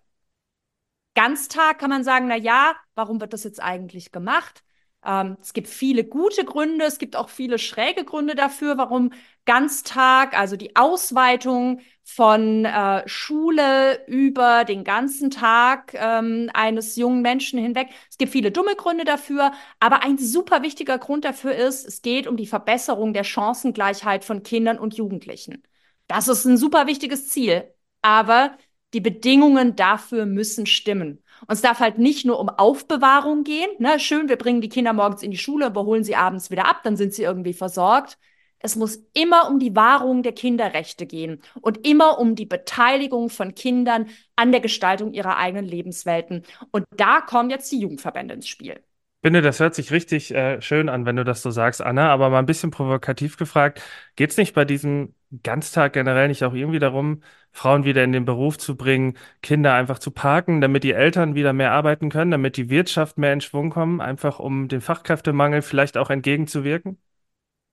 Ganztag 1.14 1.78
kann 1.80 1.90
man 1.90 2.06
sagen, 2.06 2.28
na 2.30 2.38
ja, 2.38 2.74
warum 2.96 3.20
wird 3.20 3.34
das 3.34 3.44
jetzt 3.44 3.62
eigentlich 3.62 4.14
gemacht? 4.14 4.64
Ähm, 5.06 5.36
es 5.42 5.52
gibt 5.52 5.68
viele 5.68 6.06
gute 6.06 6.46
Gründe, 6.46 6.86
es 6.86 7.00
gibt 7.00 7.18
auch 7.18 7.28
viele 7.28 7.60
schräge 7.60 8.06
Gründe 8.06 8.34
dafür, 8.34 8.78
warum 8.78 9.12
Ganztag, 9.44 10.40
also 10.40 10.56
die 10.56 10.74
Ausweitung 10.78 11.82
von 12.06 12.64
äh, 12.64 13.06
Schule 13.06 14.06
über 14.08 14.64
den 14.64 14.86
ganzen 14.86 15.32
Tag 15.32 15.94
ähm, 15.96 16.50
eines 16.54 16.96
jungen 16.96 17.22
Menschen 17.22 17.60
hinweg. 17.60 17.90
Es 18.10 18.18
gibt 18.18 18.32
viele 18.32 18.52
dumme 18.52 18.78
Gründe 18.78 19.04
dafür, 19.04 19.52
aber 19.82 20.02
ein 20.02 20.18
super 20.18 20.62
wichtiger 20.62 20.98
Grund 20.98 21.26
dafür 21.26 21.54
ist, 21.54 21.86
es 21.86 22.02
geht 22.02 22.26
um 22.26 22.38
die 22.38 22.48
Verbesserung 22.48 23.12
der 23.12 23.26
Chancengleichheit 23.26 24.24
von 24.24 24.44
Kindern 24.44 24.80
und 24.80 24.94
Jugendlichen. 24.94 25.62
Das 26.08 26.28
ist 26.28 26.46
ein 26.46 26.58
super 26.58 26.88
wichtiges 26.88 27.30
Ziel, 27.30 27.74
aber 28.02 28.58
die 28.94 29.02
Bedingungen 29.02 29.76
dafür 29.76 30.26
müssen 30.26 30.66
stimmen. 30.66 31.24
Und 31.48 31.54
es 31.54 31.62
darf 31.62 31.80
halt 31.80 31.98
nicht 31.98 32.26
nur 32.26 32.40
um 32.40 32.50
Aufbewahrung 32.50 33.44
gehen. 33.44 33.70
Ne? 33.80 34.00
Schön, 34.00 34.30
wir 34.30 34.38
bringen 34.38 34.62
die 34.62 34.70
Kinder 34.70 34.94
morgens 34.94 35.24
in 35.24 35.32
die 35.32 35.38
Schule, 35.38 35.76
wir 35.76 35.84
holen 35.84 36.04
sie 36.04 36.16
abends 36.16 36.52
wieder 36.52 36.66
ab, 36.66 36.82
dann 36.84 36.96
sind 36.96 37.14
sie 37.14 37.24
irgendwie 37.24 37.54
versorgt. 37.54 38.18
Es 38.60 38.78
muss 38.78 39.04
immer 39.14 39.50
um 39.50 39.60
die 39.60 39.76
Wahrung 39.76 40.24
der 40.24 40.32
Kinderrechte 40.32 41.06
gehen 41.06 41.42
und 41.60 41.86
immer 41.86 42.18
um 42.20 42.36
die 42.36 42.46
Beteiligung 42.46 43.30
von 43.30 43.56
Kindern 43.56 44.10
an 44.38 44.52
der 44.52 44.62
Gestaltung 44.62 45.12
ihrer 45.14 45.38
eigenen 45.38 45.66
Lebenswelten. 45.66 46.44
Und 46.72 46.86
da 46.96 47.20
kommen 47.20 47.50
jetzt 47.50 47.72
die 47.74 47.80
Jugendverbände 47.80 48.36
ins 48.36 48.48
Spiel. 48.48 48.82
Ich 49.24 49.28
finde, 49.28 49.42
das 49.42 49.62
hört 49.62 49.74
sich 49.74 49.92
richtig 49.92 50.36
äh, 50.36 50.62
schön 50.62 50.90
an, 50.90 51.06
wenn 51.06 51.16
du 51.16 51.24
das 51.24 51.42
so 51.42 51.50
sagst, 51.50 51.82
Anna. 51.82 52.10
Aber 52.12 52.30
mal 52.30 52.40
ein 52.40 52.46
bisschen 52.46 52.72
provokativ 52.72 53.38
gefragt, 53.38 53.82
geht 54.18 54.32
es 54.32 54.38
nicht 54.38 54.54
bei 54.54 54.66
diesem 54.66 55.16
Ganztag 55.44 55.94
generell 55.94 56.28
nicht 56.28 56.44
auch 56.44 56.54
irgendwie 56.54 56.80
darum, 56.80 57.24
Frauen 57.54 57.86
wieder 57.86 58.04
in 58.04 58.12
den 58.12 58.26
Beruf 58.26 58.58
zu 58.58 58.76
bringen, 58.76 59.18
Kinder 59.42 59.74
einfach 59.76 60.00
zu 60.00 60.12
parken, 60.12 60.60
damit 60.60 60.84
die 60.84 60.92
Eltern 60.92 61.36
wieder 61.36 61.54
mehr 61.54 61.72
arbeiten 61.72 62.10
können, 62.10 62.32
damit 62.32 62.58
die 62.58 62.70
Wirtschaft 62.70 63.18
mehr 63.18 63.32
in 63.32 63.40
Schwung 63.40 63.70
kommen, 63.70 64.02
einfach 64.02 64.40
um 64.40 64.68
dem 64.68 64.82
Fachkräftemangel 64.82 65.62
vielleicht 65.62 65.96
auch 65.98 66.10
entgegenzuwirken? 66.10 66.98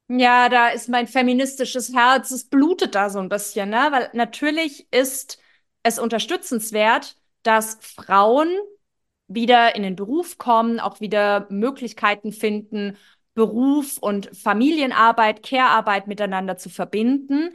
Ja, 0.08 0.48
da 0.48 0.68
ist 0.70 0.88
mein 0.88 1.06
feministisches 1.06 1.94
Herz, 1.94 2.30
es 2.32 2.48
blutet 2.48 2.94
da 2.96 3.10
so 3.10 3.20
ein 3.20 3.28
bisschen, 3.28 3.70
ne? 3.70 3.88
Weil 3.92 4.10
natürlich 4.12 4.88
ist 4.92 5.38
es 5.84 5.98
unterstützenswert, 6.00 7.16
dass 7.44 7.78
Frauen 7.80 8.48
wieder 9.30 9.74
in 9.76 9.82
den 9.82 9.96
Beruf 9.96 10.38
kommen, 10.38 10.80
auch 10.80 11.00
wieder 11.00 11.46
Möglichkeiten 11.50 12.32
finden, 12.32 12.96
Beruf 13.34 13.98
und 13.98 14.28
Familienarbeit, 14.36 15.42
Care-Arbeit 15.42 16.08
miteinander 16.08 16.56
zu 16.56 16.68
verbinden. 16.68 17.54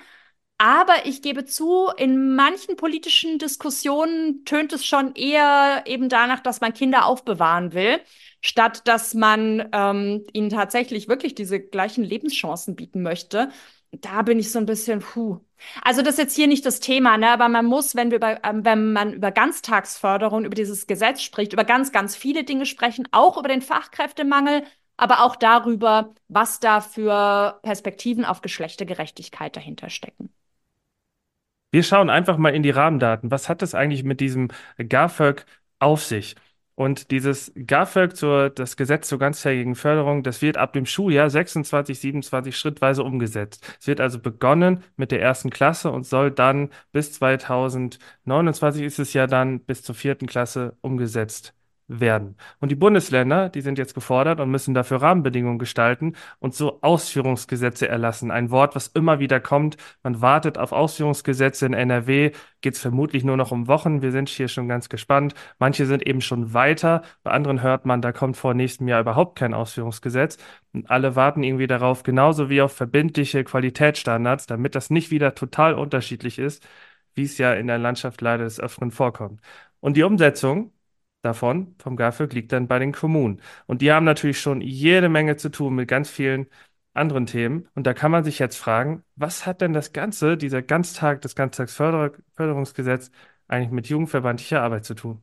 Aber 0.57 1.05
ich 1.05 1.21
gebe 1.21 1.43
zu, 1.45 1.89
in 1.97 2.35
manchen 2.35 2.77
politischen 2.77 3.39
Diskussionen 3.39 4.45
tönt 4.45 4.71
es 4.71 4.85
schon 4.85 5.13
eher 5.15 5.83
eben 5.85 6.07
danach, 6.07 6.39
dass 6.39 6.61
man 6.61 6.73
Kinder 6.73 7.05
aufbewahren 7.05 7.73
will, 7.73 7.99
statt 8.41 8.87
dass 8.87 9.13
man 9.13 9.67
ähm, 9.73 10.25
ihnen 10.31 10.49
tatsächlich 10.49 11.09
wirklich 11.09 11.35
diese 11.35 11.59
gleichen 11.59 12.05
Lebenschancen 12.05 12.75
bieten 12.75 13.01
möchte. 13.01 13.49
Da 14.01 14.21
bin 14.21 14.39
ich 14.39 14.51
so 14.51 14.59
ein 14.59 14.65
bisschen, 14.65 14.99
puh. 14.99 15.39
Also 15.83 16.01
das 16.01 16.13
ist 16.13 16.19
jetzt 16.19 16.35
hier 16.35 16.47
nicht 16.47 16.65
das 16.65 16.79
Thema, 16.79 17.17
ne? 17.17 17.29
aber 17.29 17.49
man 17.49 17.65
muss, 17.65 17.95
wenn 17.95 18.11
wir 18.11 18.17
über, 18.17 18.43
ähm, 18.43 18.65
wenn 18.65 18.93
man 18.93 19.13
über 19.13 19.31
Ganztagsförderung, 19.31 20.45
über 20.45 20.55
dieses 20.55 20.87
Gesetz 20.87 21.21
spricht, 21.21 21.53
über 21.53 21.63
ganz, 21.63 21.91
ganz 21.91 22.15
viele 22.15 22.43
Dinge 22.43 22.65
sprechen, 22.65 23.07
auch 23.11 23.37
über 23.37 23.47
den 23.47 23.61
Fachkräftemangel, 23.61 24.63
aber 24.97 25.23
auch 25.23 25.35
darüber, 25.35 26.13
was 26.27 26.59
da 26.59 26.81
für 26.81 27.59
Perspektiven 27.63 28.25
auf 28.25 28.41
Geschlechtergerechtigkeit 28.41 29.55
dahinter 29.55 29.89
stecken. 29.89 30.29
Wir 31.71 31.83
schauen 31.83 32.09
einfach 32.09 32.37
mal 32.37 32.55
in 32.55 32.63
die 32.63 32.69
Rahmendaten. 32.69 33.31
Was 33.31 33.49
hat 33.49 33.61
es 33.61 33.75
eigentlich 33.75 34.03
mit 34.03 34.21
diesem 34.21 34.49
GAFÖG 34.77 35.45
auf 35.79 36.03
sich? 36.03 36.35
Und 36.75 37.11
dieses 37.11 37.53
GAFÖG, 37.55 38.15
zur, 38.15 38.49
das 38.49 38.75
Gesetz 38.75 39.07
zur 39.07 39.17
ganztägigen 39.17 39.75
Förderung, 39.75 40.23
das 40.23 40.41
wird 40.41 40.57
ab 40.57 40.73
dem 40.73 40.85
Schuljahr 40.85 41.29
26, 41.29 41.99
27 41.99 42.57
schrittweise 42.57 43.03
umgesetzt. 43.03 43.65
Es 43.79 43.87
wird 43.87 44.01
also 44.01 44.19
begonnen 44.19 44.83
mit 44.97 45.11
der 45.11 45.21
ersten 45.21 45.49
Klasse 45.49 45.89
und 45.91 46.05
soll 46.05 46.31
dann 46.31 46.69
bis 46.91 47.13
2029 47.13 48.83
ist 48.83 48.99
es 48.99 49.13
ja 49.13 49.25
dann 49.25 49.61
bis 49.61 49.83
zur 49.83 49.95
vierten 49.95 50.27
Klasse 50.27 50.77
umgesetzt 50.81 51.53
werden. 51.87 52.35
Und 52.59 52.69
die 52.69 52.75
Bundesländer, 52.75 53.49
die 53.49 53.61
sind 53.61 53.77
jetzt 53.77 53.93
gefordert 53.93 54.39
und 54.39 54.49
müssen 54.49 54.73
dafür 54.73 55.01
Rahmenbedingungen 55.01 55.59
gestalten 55.59 56.13
und 56.39 56.55
so 56.55 56.81
Ausführungsgesetze 56.81 57.87
erlassen. 57.87 58.31
Ein 58.31 58.49
Wort, 58.49 58.75
was 58.75 58.87
immer 58.87 59.19
wieder 59.19 59.39
kommt. 59.39 59.77
Man 60.01 60.21
wartet 60.21 60.57
auf 60.57 60.71
Ausführungsgesetze 60.71 61.65
in 61.67 61.73
NRW. 61.73 62.31
Geht 62.61 62.75
es 62.75 62.81
vermutlich 62.81 63.23
nur 63.23 63.37
noch 63.37 63.51
um 63.51 63.67
Wochen. 63.67 64.01
Wir 64.01 64.11
sind 64.11 64.29
hier 64.29 64.47
schon 64.47 64.67
ganz 64.67 64.89
gespannt. 64.89 65.35
Manche 65.59 65.85
sind 65.85 66.05
eben 66.07 66.21
schon 66.21 66.53
weiter. 66.53 67.03
Bei 67.23 67.31
anderen 67.31 67.61
hört 67.61 67.85
man, 67.85 68.01
da 68.01 68.11
kommt 68.11 68.37
vor 68.37 68.53
nächstem 68.53 68.87
Jahr 68.87 69.01
überhaupt 69.01 69.37
kein 69.37 69.53
Ausführungsgesetz. 69.53 70.37
Und 70.73 70.89
alle 70.89 71.15
warten 71.15 71.43
irgendwie 71.43 71.67
darauf, 71.67 72.03
genauso 72.03 72.49
wie 72.49 72.61
auf 72.61 72.73
verbindliche 72.73 73.43
Qualitätsstandards, 73.43 74.47
damit 74.47 74.75
das 74.75 74.89
nicht 74.89 75.11
wieder 75.11 75.35
total 75.35 75.75
unterschiedlich 75.75 76.39
ist, 76.39 76.67
wie 77.13 77.23
es 77.23 77.37
ja 77.37 77.53
in 77.53 77.67
der 77.67 77.77
Landschaft 77.77 78.21
leider 78.21 78.43
des 78.43 78.59
Öfteren 78.59 78.91
vorkommt. 78.91 79.41
Und 79.79 79.97
die 79.97 80.03
Umsetzung, 80.03 80.71
davon, 81.25 81.75
vom 81.79 81.97
GAFÖG, 81.97 82.33
liegt 82.33 82.51
dann 82.51 82.67
bei 82.67 82.79
den 82.79 82.91
Kommunen. 82.93 83.41
Und 83.65 83.81
die 83.81 83.91
haben 83.91 84.05
natürlich 84.05 84.39
schon 84.39 84.61
jede 84.61 85.09
Menge 85.09 85.37
zu 85.37 85.49
tun 85.49 85.75
mit 85.75 85.87
ganz 85.87 86.09
vielen 86.09 86.47
anderen 86.93 87.25
Themen. 87.25 87.67
Und 87.75 87.87
da 87.87 87.93
kann 87.93 88.11
man 88.11 88.23
sich 88.23 88.39
jetzt 88.39 88.57
fragen, 88.57 89.03
was 89.15 89.45
hat 89.45 89.61
denn 89.61 89.73
das 89.73 89.93
Ganze, 89.93 90.37
dieser 90.37 90.61
Ganztag, 90.61 91.21
das 91.21 91.35
Ganztagsförderungsgesetz, 91.35 93.11
eigentlich 93.47 93.71
mit 93.71 93.87
jugendverbandlicher 93.87 94.61
Arbeit 94.61 94.85
zu 94.85 94.93
tun? 94.95 95.21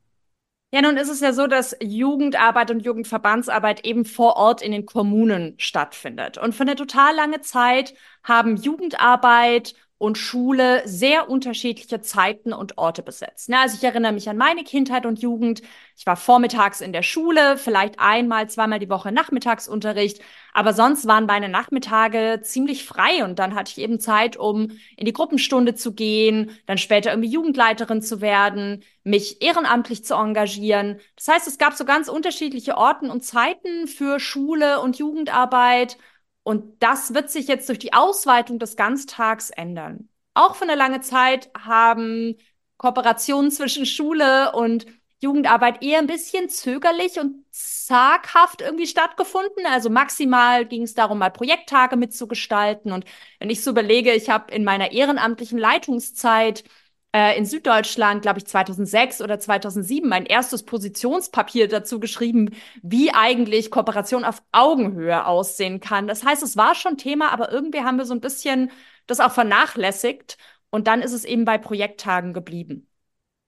Ja, 0.75 0.81
nun 0.81 0.97
ist 0.97 1.11
es 1.11 1.21
ja 1.21 1.35
so, 1.35 1.47
dass 1.47 1.77
Jugendarbeit 1.83 2.71
und 2.71 2.81
Jugendverbandsarbeit 2.81 3.85
eben 3.85 4.07
vor 4.07 4.37
Ort 4.37 4.63
in 4.63 4.73
den 4.73 4.87
Kommunen 4.87 5.55
stattfindet. 5.59 6.39
Und 6.39 6.55
für 6.55 6.63
eine 6.63 6.77
total 6.77 7.15
lange 7.15 7.43
Zeit 7.43 7.93
haben 8.25 8.57
Jugendarbeit 8.57 9.75
und 10.03 10.19
Schule 10.19 10.83
sehr 10.85 11.31
unterschiedliche 11.31 12.01
Zeiten 12.01 12.53
und 12.53 12.77
Orte 12.77 13.05
besetzt. 13.05 13.49
Ne? 13.49 13.61
Also 13.61 13.77
ich 13.77 13.85
erinnere 13.85 14.11
mich 14.11 14.29
an 14.29 14.37
meine 14.37 14.65
Kindheit 14.65 15.07
und 15.07 15.23
Jugend. 15.23 15.63
Ich 15.97 16.07
war 16.07 16.17
vormittags 16.17 16.81
in 16.81 16.93
der 16.93 17.05
Schule, 17.05 17.57
vielleicht 17.57 18.01
einmal, 18.01 18.51
zweimal 18.51 18.81
die 18.81 18.91
Woche 18.91 19.13
Nachmittagsunterricht, 19.13 20.21
aber 20.53 20.73
sonst 20.73 21.07
waren 21.07 21.27
meine 21.27 21.49
Nachmittage 21.49 22.41
ziemlich 22.43 22.85
frei 22.85 23.23
und 23.23 23.39
dann 23.39 23.55
hatte 23.55 23.71
ich 23.71 23.79
eben 23.79 24.01
Zeit, 24.01 24.37
um 24.37 24.73
in 24.97 25.07
die 25.07 25.13
Gruppenstunde 25.13 25.77
zu 25.77 25.95
gehen, 25.95 26.51
dann 26.67 26.79
später 26.79 27.11
irgendwie 27.11 27.31
Jugendleiterin 27.31 28.03
zu 28.03 28.21
werden, 28.21 28.83
mich 29.05 29.41
ehrenamtlich 29.41 30.05
zu 30.05 30.15
engagieren. 30.15 30.99
Das 31.15 31.29
heißt, 31.29 31.47
es 31.47 31.59
gab 31.59 31.75
so 31.75 31.85
ganz 31.85 32.09
unterschiedliche 32.09 32.77
Orten 32.77 33.09
und 33.09 33.23
Zeiten 33.23 33.87
für 33.87 34.19
Schule 34.19 34.81
und 34.81 34.99
Jugendarbeit 34.99 35.97
und 36.43 36.83
das 36.83 37.15
wird 37.15 37.31
sich 37.31 37.47
jetzt 37.47 37.69
durch 37.69 37.79
die 37.79 37.93
Ausweitung 37.93 38.59
des 38.59 38.77
Ganztags 38.77 39.51
ändern. 39.51 40.09
Auch 40.35 40.57
für 40.57 40.65
eine 40.65 40.75
lange 40.75 41.01
Zeit 41.01 41.51
haben 41.59 42.37
Kooperationen 42.79 43.51
zwischen 43.51 43.87
Schule 43.87 44.53
und 44.53 44.87
Jugendarbeit 45.21 45.85
eher 45.85 45.99
ein 45.99 46.09
bisschen 46.09 46.49
zögerlich 46.49 47.21
und 47.21 47.45
zaghaft 47.53 48.61
irgendwie 48.61 48.89
stattgefunden. 48.89 49.67
Also 49.67 49.89
maximal 49.89 50.67
ging 50.67 50.83
es 50.83 50.95
darum, 50.95 51.19
mal 51.19 51.31
Projekttage 51.31 51.97
mitzugestalten. 51.97 52.91
Und 52.91 53.05
wenn 53.39 53.49
ich 53.49 53.63
so 53.63 53.71
überlege, 53.71 54.13
ich 54.13 54.31
habe 54.31 54.53
in 54.53 54.65
meiner 54.65 54.91
ehrenamtlichen 54.91 55.59
Leitungszeit 55.59 56.65
äh, 57.13 57.37
in 57.37 57.45
Süddeutschland, 57.45 58.23
glaube 58.23 58.39
ich, 58.39 58.47
2006 58.47 59.21
oder 59.21 59.39
2007 59.39 60.09
mein 60.09 60.27
erstes 60.27 60.65
Positionspapier 60.65 61.69
dazu 61.69 62.01
geschrieben, 62.01 62.51
wie 62.83 63.13
eigentlich 63.13 63.71
Kooperation 63.71 64.25
auf 64.25 64.43
Augenhöhe 64.53 65.27
aussehen 65.27 65.81
kann. 65.81 66.07
Das 66.07 66.25
heißt, 66.25 66.43
es 66.43 66.57
war 66.57 66.75
schon 66.75 66.97
Thema, 66.97 67.31
aber 67.33 67.53
irgendwie 67.53 67.83
haben 67.83 67.99
wir 67.99 68.07
so 68.07 68.15
ein 68.15 68.21
bisschen 68.21 68.71
das 69.07 69.21
auch 69.21 69.33
vernachlässigt 69.33 70.39
und 70.71 70.87
dann 70.87 71.03
ist 71.03 71.13
es 71.13 71.25
eben 71.25 71.45
bei 71.45 71.59
Projekttagen 71.59 72.33
geblieben. 72.33 72.89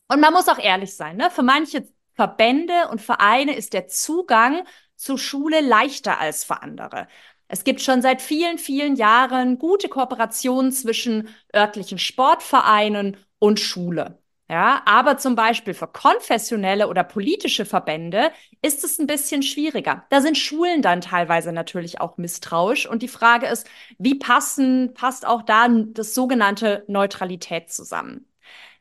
Und 0.09 0.21
man 0.21 0.33
muss 0.35 0.49
auch 0.49 0.59
ehrlich 0.59 0.95
sein, 0.95 1.17
ne? 1.17 1.31
Für 1.31 1.43
manche 1.43 1.89
Verbände 2.15 2.89
und 2.91 3.01
Vereine 3.01 3.57
ist 3.57 3.73
der 3.73 3.89
Zugang 3.89 4.65
zur 4.97 5.19
Schule 5.19 5.61
leichter 5.61 6.21
als 6.21 6.45
für 6.45 6.63
andere. 6.63 7.09
Es 7.49 7.65
gibt 7.65 7.81
schon 7.81 8.03
seit 8.03 8.23
vielen, 8.23 8.59
vielen 8.59 8.97
Jahren 8.97 9.59
gute 9.59 9.89
Kooperationen 9.89 10.73
zwischen 10.73 11.29
örtlichen 11.55 11.99
Sportvereinen 11.99 13.17
und 13.45 13.61
Schule. 13.61 14.19
Ja, 14.49 14.83
aber 14.87 15.19
zum 15.19 15.37
Beispiel 15.37 15.75
für 15.75 15.87
konfessionelle 15.87 16.89
oder 16.89 17.05
politische 17.05 17.67
Verbände 17.67 18.31
ist 18.63 18.83
es 18.85 18.99
ein 18.99 19.07
bisschen 19.07 19.43
schwieriger. 19.43 20.07
Da 20.09 20.23
sind 20.23 20.39
Schulen 20.39 20.81
dann 20.81 21.03
teilweise 21.03 21.53
natürlich 21.53 22.01
auch 22.01 22.17
misstrauisch. 22.17 22.87
Und 22.87 23.03
die 23.03 23.09
Frage 23.09 23.47
ist, 23.47 23.67
wie 23.99 24.15
passen, 24.15 24.95
passt 24.95 25.27
auch 25.27 25.43
da 25.43 25.69
das 25.69 26.15
sogenannte 26.15 26.85
Neutralität 26.89 27.71
zusammen? 27.71 28.27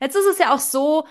Jetzt 0.00 0.16
ist 0.16 0.26
es 0.26 0.38
ja 0.38 0.54
auch 0.54 0.60
so, 0.60 1.06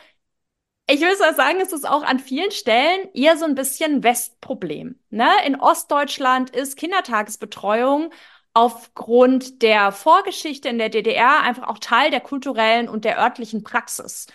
ich 0.90 1.02
will 1.02 1.16
mal 1.20 1.36
sagen, 1.36 1.60
es 1.62 1.72
ist 1.72 1.88
auch 1.88 2.04
an 2.04 2.20
vielen 2.20 2.52
Stellen 2.52 3.10
eher 3.14 3.38
so 3.38 3.46
ein 3.46 3.56
bisschen 3.56 4.04
Westproblem. 4.04 5.00
Ne? 5.12 5.30
In 5.46 5.60
Ostdeutschland 5.60 6.50
ist 6.50 6.78
Kindertagesbetreuung 6.78 8.12
aufgrund 8.54 9.62
der 9.62 9.92
Vorgeschichte 9.92 10.70
in 10.70 10.78
der 10.78 10.90
DDR 10.90 11.42
einfach 11.42 11.68
auch 11.68 11.80
Teil 11.80 12.12
der 12.12 12.22
kulturellen 12.22 12.88
und 12.88 13.06
der 13.06 13.20
örtlichen 13.20 13.64
Praxis. 13.64 14.28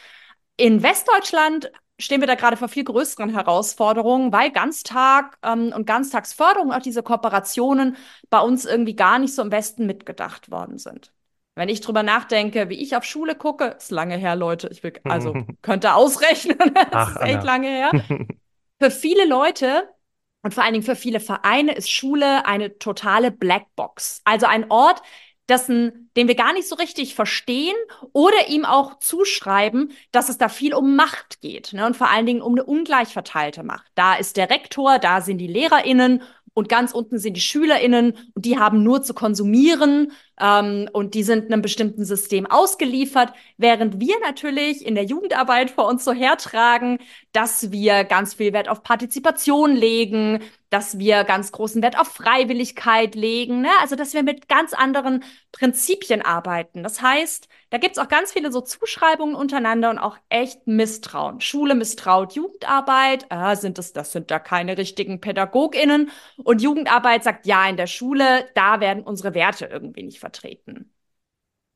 In 0.56 0.82
Westdeutschland 0.82 1.70
stehen 2.00 2.20
wir 2.20 2.26
da 2.26 2.34
gerade 2.34 2.56
vor 2.56 2.68
viel 2.68 2.84
größeren 2.84 3.30
Herausforderungen, 3.30 4.32
weil 4.32 4.50
Ganztag 4.50 5.38
ähm, 5.42 5.72
und 5.74 5.86
Ganztagsförderung, 5.86 6.72
auch 6.72 6.80
diese 6.80 7.02
Kooperationen 7.02 7.96
bei 8.30 8.40
uns 8.40 8.64
irgendwie 8.64 8.94
gar 8.96 9.18
nicht 9.18 9.34
so 9.34 9.42
im 9.42 9.50
Westen 9.50 9.86
mitgedacht 9.86 10.50
worden 10.50 10.78
sind. 10.78 11.12
Wenn 11.54 11.68
ich 11.68 11.80
drüber 11.80 12.04
nachdenke, 12.04 12.68
wie 12.68 12.80
ich 12.80 12.96
auf 12.96 13.04
Schule 13.04 13.34
gucke, 13.34 13.64
ist 13.78 13.90
lange 13.90 14.16
her, 14.16 14.36
Leute. 14.36 14.68
Ich 14.70 14.82
will, 14.84 14.92
also 15.04 15.34
könnte 15.62 15.94
ausrechnen, 15.94 16.58
das 16.90 17.08
Ach, 17.08 17.10
ist 17.10 17.22
echt 17.22 17.42
Anna. 17.42 17.42
lange 17.42 17.68
her. 17.68 17.92
Für 18.80 18.90
viele 18.92 19.26
Leute 19.26 19.88
und 20.48 20.54
vor 20.54 20.64
allen 20.64 20.72
Dingen 20.72 20.84
für 20.84 20.96
viele 20.96 21.20
Vereine 21.20 21.74
ist 21.74 21.90
Schule 21.90 22.46
eine 22.46 22.78
totale 22.78 23.30
Blackbox. 23.30 24.22
Also 24.24 24.46
ein 24.46 24.70
Ort, 24.70 25.02
dessen, 25.46 26.10
den 26.16 26.26
wir 26.26 26.36
gar 26.36 26.54
nicht 26.54 26.66
so 26.66 26.74
richtig 26.76 27.14
verstehen 27.14 27.76
oder 28.14 28.48
ihm 28.48 28.64
auch 28.64 28.98
zuschreiben, 28.98 29.92
dass 30.10 30.30
es 30.30 30.38
da 30.38 30.48
viel 30.48 30.72
um 30.72 30.96
Macht 30.96 31.42
geht 31.42 31.74
ne? 31.74 31.84
und 31.84 31.98
vor 31.98 32.08
allen 32.08 32.24
Dingen 32.24 32.40
um 32.40 32.54
eine 32.54 32.64
ungleich 32.64 33.08
verteilte 33.08 33.62
Macht. 33.62 33.92
Da 33.94 34.14
ist 34.14 34.38
der 34.38 34.48
Rektor, 34.48 34.98
da 34.98 35.20
sind 35.20 35.36
die 35.36 35.48
LehrerInnen 35.48 36.22
und 36.54 36.70
ganz 36.70 36.92
unten 36.92 37.18
sind 37.18 37.34
die 37.34 37.42
SchülerInnen 37.42 38.16
und 38.32 38.46
die 38.46 38.58
haben 38.58 38.82
nur 38.82 39.02
zu 39.02 39.12
konsumieren 39.12 40.12
Ähm, 40.40 40.88
und 40.92 41.14
die 41.14 41.22
sind 41.22 41.52
einem 41.52 41.62
bestimmten 41.62 42.04
System 42.04 42.46
ausgeliefert, 42.46 43.32
während 43.56 44.00
wir 44.00 44.14
natürlich 44.20 44.84
in 44.84 44.94
der 44.94 45.04
Jugendarbeit 45.04 45.70
vor 45.70 45.86
uns 45.86 46.04
so 46.04 46.12
hertragen, 46.12 46.98
dass 47.32 47.70
wir 47.70 48.04
ganz 48.04 48.34
viel 48.34 48.52
Wert 48.52 48.68
auf 48.68 48.82
Partizipation 48.82 49.74
legen, 49.74 50.40
dass 50.70 50.98
wir 50.98 51.24
ganz 51.24 51.52
großen 51.52 51.82
Wert 51.82 51.98
auf 51.98 52.08
Freiwilligkeit 52.08 53.14
legen, 53.14 53.62
ne? 53.62 53.70
also 53.80 53.96
dass 53.96 54.12
wir 54.12 54.22
mit 54.22 54.48
ganz 54.48 54.74
anderen 54.74 55.24
Prinzipien 55.52 56.20
arbeiten. 56.20 56.82
Das 56.82 57.00
heißt, 57.00 57.48
da 57.70 57.78
gibt 57.78 57.96
es 57.96 58.02
auch 58.02 58.08
ganz 58.08 58.32
viele 58.32 58.52
so 58.52 58.60
Zuschreibungen 58.60 59.34
untereinander 59.34 59.90
und 59.90 59.98
auch 59.98 60.16
echt 60.28 60.66
Misstrauen. 60.66 61.40
Schule 61.40 61.74
misstraut 61.74 62.34
Jugendarbeit, 62.34 63.26
ah, 63.30 63.56
sind 63.56 63.78
das, 63.78 63.92
das 63.92 64.12
sind 64.12 64.30
da 64.30 64.38
keine 64.38 64.76
richtigen 64.76 65.20
PädagogInnen. 65.20 66.10
Und 66.36 66.62
Jugendarbeit 66.62 67.24
sagt, 67.24 67.46
ja, 67.46 67.68
in 67.68 67.76
der 67.76 67.86
Schule, 67.86 68.48
da 68.54 68.80
werden 68.80 69.02
unsere 69.02 69.34
Werte 69.34 69.66
irgendwie 69.66 70.02
nicht 70.02 70.20
vertreten. 70.28 70.94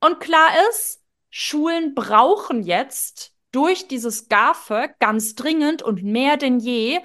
Und 0.01 0.21
klar 0.21 0.51
ist, 0.69 1.03
Schulen 1.31 1.95
brauchen 1.95 2.63
jetzt 2.63 3.35
durch 3.51 3.89
dieses 3.89 4.29
GAFE 4.29 4.91
ganz 4.99 5.35
dringend 5.35 5.83
und 5.83 6.03
mehr 6.03 6.37
denn 6.37 6.59
je 6.59 7.01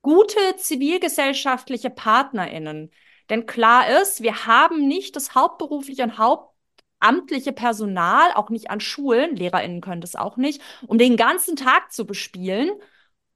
gute 0.00 0.56
zivilgesellschaftliche 0.56 1.90
PartnerInnen. 1.90 2.90
Denn 3.28 3.44
klar 3.44 4.00
ist, 4.00 4.22
wir 4.22 4.46
haben 4.46 4.86
nicht 4.86 5.16
das 5.16 5.34
hauptberufliche 5.34 6.04
und 6.04 6.16
hauptamtliche 6.16 7.52
Personal, 7.52 8.32
auch 8.34 8.48
nicht 8.48 8.70
an 8.70 8.80
Schulen, 8.80 9.36
LehrerInnen 9.36 9.80
können 9.80 10.00
das 10.00 10.14
auch 10.14 10.36
nicht, 10.36 10.62
um 10.86 10.96
den 10.96 11.16
ganzen 11.16 11.56
Tag 11.56 11.92
zu 11.92 12.06
bespielen. 12.06 12.70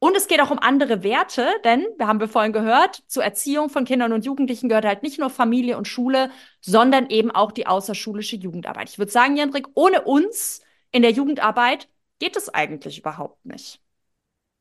Und 0.00 0.16
es 0.16 0.28
geht 0.28 0.40
auch 0.40 0.50
um 0.50 0.58
andere 0.58 1.02
Werte, 1.02 1.46
denn 1.62 1.86
wir 1.98 2.06
haben 2.06 2.20
wir 2.20 2.28
vorhin 2.28 2.54
gehört, 2.54 3.02
zur 3.06 3.22
Erziehung 3.22 3.68
von 3.68 3.84
Kindern 3.84 4.14
und 4.14 4.24
Jugendlichen 4.24 4.70
gehört 4.70 4.86
halt 4.86 5.02
nicht 5.02 5.18
nur 5.20 5.28
Familie 5.28 5.76
und 5.76 5.86
Schule, 5.86 6.30
sondern 6.62 7.10
eben 7.10 7.30
auch 7.30 7.52
die 7.52 7.66
außerschulische 7.66 8.36
Jugendarbeit. 8.36 8.88
Ich 8.88 8.98
würde 8.98 9.12
sagen, 9.12 9.36
Jendrik, 9.36 9.66
ohne 9.74 10.00
uns 10.02 10.62
in 10.90 11.02
der 11.02 11.10
Jugendarbeit 11.10 11.88
geht 12.18 12.36
es 12.36 12.48
eigentlich 12.48 12.98
überhaupt 12.98 13.44
nicht. 13.44 13.82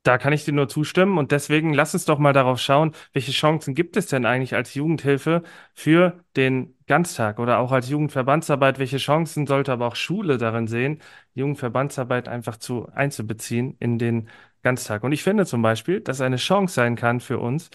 Da 0.03 0.17
kann 0.17 0.31
ich 0.33 0.45
dir 0.45 0.53
nur 0.53 0.69
zustimmen 0.69 1.17
und 1.17 1.31
deswegen 1.31 1.73
lass 1.73 1.93
uns 1.93 2.05
doch 2.05 2.19
mal 2.19 2.31
darauf 2.31 2.59
schauen, 2.59 2.93
welche 3.11 3.31
Chancen 3.31 3.75
gibt 3.75 3.97
es 3.97 4.07
denn 4.07 4.25
eigentlich 4.25 4.55
als 4.55 4.73
Jugendhilfe 4.73 5.43
für 5.73 6.23
den 6.37 6.75
Ganztag 6.87 7.37
oder 7.37 7.59
auch 7.59 7.73
als 7.73 7.89
Jugendverbandsarbeit, 7.89 8.79
welche 8.79 8.97
Chancen 8.97 9.45
sollte 9.45 9.73
aber 9.73 9.87
auch 9.87 9.95
Schule 9.97 10.37
darin 10.37 10.67
sehen, 10.67 11.01
Jugendverbandsarbeit 11.33 12.29
einfach 12.29 12.57
zu 12.57 12.87
einzubeziehen 12.93 13.75
in 13.79 13.99
den 13.99 14.29
Ganztag. 14.61 15.03
Und 15.03 15.11
ich 15.11 15.23
finde 15.23 15.45
zum 15.45 15.61
Beispiel, 15.61 16.01
dass 16.01 16.21
eine 16.21 16.37
Chance 16.37 16.73
sein 16.75 16.95
kann 16.95 17.19
für 17.19 17.39
uns, 17.39 17.69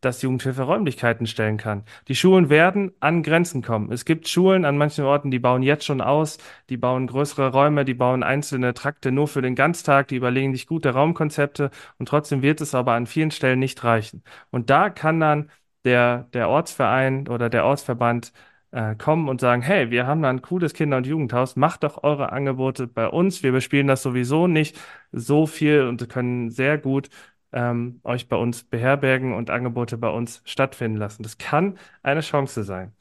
dass 0.00 0.22
Jugendhilfe 0.22 0.62
Räumlichkeiten 0.62 1.26
stellen 1.26 1.56
kann. 1.58 1.84
Die 2.08 2.14
Schulen 2.14 2.48
werden 2.48 2.92
an 3.00 3.22
Grenzen 3.22 3.62
kommen. 3.62 3.92
Es 3.92 4.04
gibt 4.04 4.28
Schulen 4.28 4.64
an 4.64 4.78
manchen 4.78 5.04
Orten, 5.04 5.30
die 5.30 5.38
bauen 5.38 5.62
jetzt 5.62 5.84
schon 5.84 6.00
aus, 6.00 6.38
die 6.70 6.76
bauen 6.76 7.06
größere 7.06 7.52
Räume, 7.52 7.84
die 7.84 7.94
bauen 7.94 8.22
einzelne 8.22 8.74
Trakte 8.74 9.12
nur 9.12 9.28
für 9.28 9.42
den 9.42 9.54
Ganztag, 9.54 10.08
die 10.08 10.16
überlegen 10.16 10.52
sich 10.52 10.66
gute 10.66 10.90
Raumkonzepte 10.90 11.70
und 11.98 12.08
trotzdem 12.08 12.42
wird 12.42 12.60
es 12.60 12.74
aber 12.74 12.94
an 12.94 13.06
vielen 13.06 13.30
Stellen 13.30 13.58
nicht 13.58 13.84
reichen. 13.84 14.22
Und 14.50 14.70
da 14.70 14.90
kann 14.90 15.20
dann 15.20 15.50
der, 15.84 16.28
der 16.32 16.48
Ortsverein 16.48 17.28
oder 17.28 17.50
der 17.50 17.64
Ortsverband 17.64 18.32
äh, 18.72 18.94
kommen 18.96 19.28
und 19.28 19.40
sagen, 19.40 19.62
hey, 19.62 19.90
wir 19.90 20.06
haben 20.06 20.22
da 20.22 20.30
ein 20.30 20.42
cooles 20.42 20.74
Kinder- 20.74 20.96
und 20.98 21.06
Jugendhaus, 21.06 21.56
macht 21.56 21.82
doch 21.84 22.02
eure 22.02 22.32
Angebote 22.32 22.86
bei 22.86 23.08
uns. 23.08 23.42
Wir 23.42 23.52
bespielen 23.52 23.86
das 23.86 24.02
sowieso 24.02 24.46
nicht 24.46 24.78
so 25.12 25.46
viel 25.46 25.82
und 25.82 26.08
können 26.08 26.50
sehr 26.50 26.78
gut 26.78 27.08
ähm, 27.52 28.00
euch 28.04 28.28
bei 28.28 28.36
uns 28.36 28.64
beherbergen 28.64 29.34
und 29.34 29.50
Angebote 29.50 29.98
bei 29.98 30.08
uns 30.08 30.42
stattfinden 30.44 30.98
lassen. 30.98 31.22
Das 31.22 31.38
kann 31.38 31.78
eine 32.02 32.20
Chance 32.20 32.64
sein. 32.64 32.92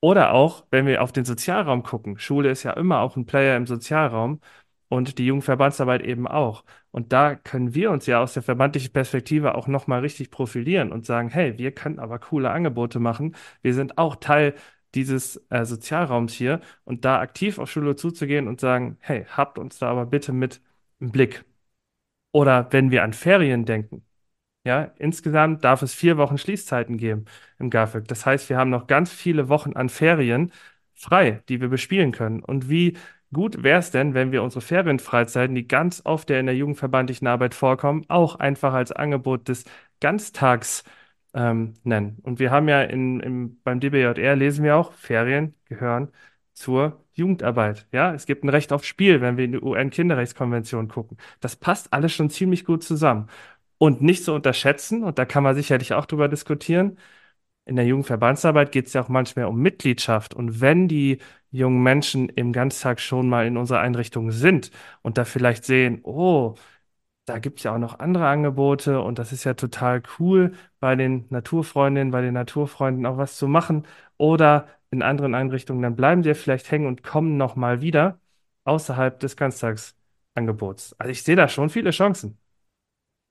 Oder 0.00 0.32
auch, 0.32 0.66
wenn 0.70 0.86
wir 0.86 1.02
auf 1.02 1.12
den 1.12 1.24
Sozialraum 1.24 1.82
gucken. 1.82 2.18
Schule 2.18 2.50
ist 2.50 2.62
ja 2.62 2.72
immer 2.72 3.00
auch 3.00 3.16
ein 3.16 3.26
Player 3.26 3.56
im 3.56 3.66
Sozialraum 3.66 4.40
und 4.88 5.18
die 5.18 5.26
Jugendverbandsarbeit 5.26 6.02
eben 6.02 6.28
auch. 6.28 6.64
Und 6.90 7.12
da 7.12 7.34
können 7.34 7.74
wir 7.74 7.90
uns 7.90 8.06
ja 8.06 8.20
aus 8.22 8.34
der 8.34 8.42
verbandlichen 8.42 8.92
Perspektive 8.92 9.54
auch 9.54 9.66
nochmal 9.66 10.00
richtig 10.00 10.30
profilieren 10.30 10.92
und 10.92 11.06
sagen, 11.06 11.30
hey, 11.30 11.58
wir 11.58 11.72
können 11.72 11.98
aber 11.98 12.18
coole 12.18 12.50
Angebote 12.50 13.00
machen. 13.00 13.34
Wir 13.62 13.74
sind 13.74 13.98
auch 13.98 14.16
Teil 14.16 14.54
dieses 14.94 15.36
äh, 15.50 15.64
Sozialraums 15.64 16.32
hier 16.34 16.60
und 16.84 17.04
da 17.04 17.20
aktiv 17.20 17.58
auf 17.58 17.70
Schule 17.70 17.96
zuzugehen 17.96 18.48
und 18.48 18.60
sagen, 18.60 18.96
hey, 19.00 19.26
habt 19.30 19.58
uns 19.58 19.78
da 19.78 19.90
aber 19.90 20.06
bitte 20.06 20.32
mit 20.32 20.60
im 21.00 21.10
Blick. 21.10 21.44
Oder 22.32 22.68
wenn 22.72 22.90
wir 22.90 23.04
an 23.04 23.12
Ferien 23.12 23.64
denken, 23.64 24.04
ja, 24.64 24.92
insgesamt 24.98 25.64
darf 25.64 25.82
es 25.82 25.94
vier 25.94 26.16
Wochen 26.16 26.38
Schließzeiten 26.38 26.96
geben 26.96 27.26
im 27.58 27.70
GAFÖG. 27.70 28.08
Das 28.08 28.26
heißt, 28.26 28.48
wir 28.50 28.56
haben 28.58 28.70
noch 28.70 28.86
ganz 28.86 29.12
viele 29.12 29.48
Wochen 29.48 29.74
an 29.74 29.88
Ferien 29.90 30.52
frei, 30.94 31.42
die 31.48 31.60
wir 31.60 31.68
bespielen 31.68 32.12
können. 32.12 32.42
Und 32.42 32.70
wie 32.70 32.96
gut 33.32 33.62
wäre 33.62 33.80
es 33.80 33.90
denn, 33.90 34.14
wenn 34.14 34.32
wir 34.32 34.42
unsere 34.42 34.62
Ferienfreizeiten, 34.62 35.54
die 35.54 35.68
ganz 35.68 36.02
oft 36.04 36.30
ja 36.30 36.38
in 36.38 36.46
der 36.46 36.56
jugendverbandlichen 36.56 37.26
Arbeit 37.26 37.54
vorkommen, 37.54 38.04
auch 38.08 38.36
einfach 38.36 38.72
als 38.74 38.92
Angebot 38.92 39.48
des 39.48 39.64
Ganztags 40.00 40.84
ähm, 41.34 41.74
nennen. 41.84 42.18
Und 42.22 42.38
wir 42.38 42.50
haben 42.50 42.68
ja 42.68 42.82
in, 42.82 43.20
im, 43.20 43.60
beim 43.62 43.80
DBJR 43.80 44.36
lesen 44.36 44.64
wir 44.64 44.76
auch, 44.76 44.92
Ferien 44.92 45.54
gehören 45.66 46.10
zur 46.54 47.04
Jugendarbeit. 47.14 47.86
Ja, 47.92 48.14
es 48.14 48.26
gibt 48.26 48.44
ein 48.44 48.48
Recht 48.48 48.72
auf 48.72 48.84
Spiel, 48.84 49.20
wenn 49.20 49.36
wir 49.36 49.44
in 49.44 49.52
die 49.52 49.60
UN-Kinderrechtskonvention 49.60 50.88
gucken. 50.88 51.18
Das 51.40 51.56
passt 51.56 51.92
alles 51.92 52.12
schon 52.12 52.30
ziemlich 52.30 52.64
gut 52.64 52.82
zusammen. 52.84 53.28
Und 53.78 54.02
nicht 54.02 54.24
zu 54.24 54.32
unterschätzen, 54.32 55.02
und 55.04 55.18
da 55.18 55.24
kann 55.24 55.42
man 55.42 55.54
sicherlich 55.54 55.92
auch 55.94 56.06
drüber 56.06 56.28
diskutieren, 56.28 56.98
in 57.66 57.76
der 57.76 57.86
Jugendverbandsarbeit 57.86 58.72
geht 58.72 58.86
es 58.86 58.92
ja 58.92 59.02
auch 59.02 59.08
manchmal 59.08 59.46
um 59.46 59.58
Mitgliedschaft. 59.60 60.34
Und 60.34 60.60
wenn 60.60 60.88
die 60.88 61.18
jungen 61.50 61.82
Menschen 61.82 62.28
im 62.28 62.52
Ganztag 62.52 63.00
schon 63.00 63.28
mal 63.28 63.46
in 63.46 63.56
unserer 63.56 63.80
Einrichtung 63.80 64.30
sind 64.32 64.70
und 65.02 65.18
da 65.18 65.24
vielleicht 65.24 65.64
sehen, 65.64 66.00
oh, 66.02 66.54
da 67.26 67.38
gibt 67.38 67.58
es 67.60 67.64
ja 67.64 67.74
auch 67.74 67.78
noch 67.78 67.98
andere 67.98 68.26
Angebote 68.28 69.00
und 69.00 69.18
das 69.18 69.32
ist 69.32 69.44
ja 69.44 69.54
total 69.54 70.02
cool, 70.18 70.54
bei 70.80 70.94
den 70.96 71.26
Naturfreundinnen, 71.30 72.10
bei 72.10 72.20
den 72.20 72.34
Naturfreunden 72.34 73.06
auch 73.06 73.16
was 73.16 73.36
zu 73.36 73.48
machen. 73.48 73.86
Oder 74.18 74.68
in 74.90 75.02
anderen 75.02 75.34
Einrichtungen, 75.34 75.82
dann 75.82 75.96
bleiben 75.96 76.22
sie 76.22 76.34
vielleicht 76.34 76.70
hängen 76.70 76.86
und 76.86 77.02
kommen 77.02 77.36
nochmal 77.36 77.80
wieder 77.80 78.18
außerhalb 78.64 79.18
des 79.20 79.36
Ganztagsangebots. 79.36 80.94
Also 80.98 81.10
ich 81.10 81.22
sehe 81.22 81.36
da 81.36 81.48
schon 81.48 81.70
viele 81.70 81.90
Chancen. 81.90 82.38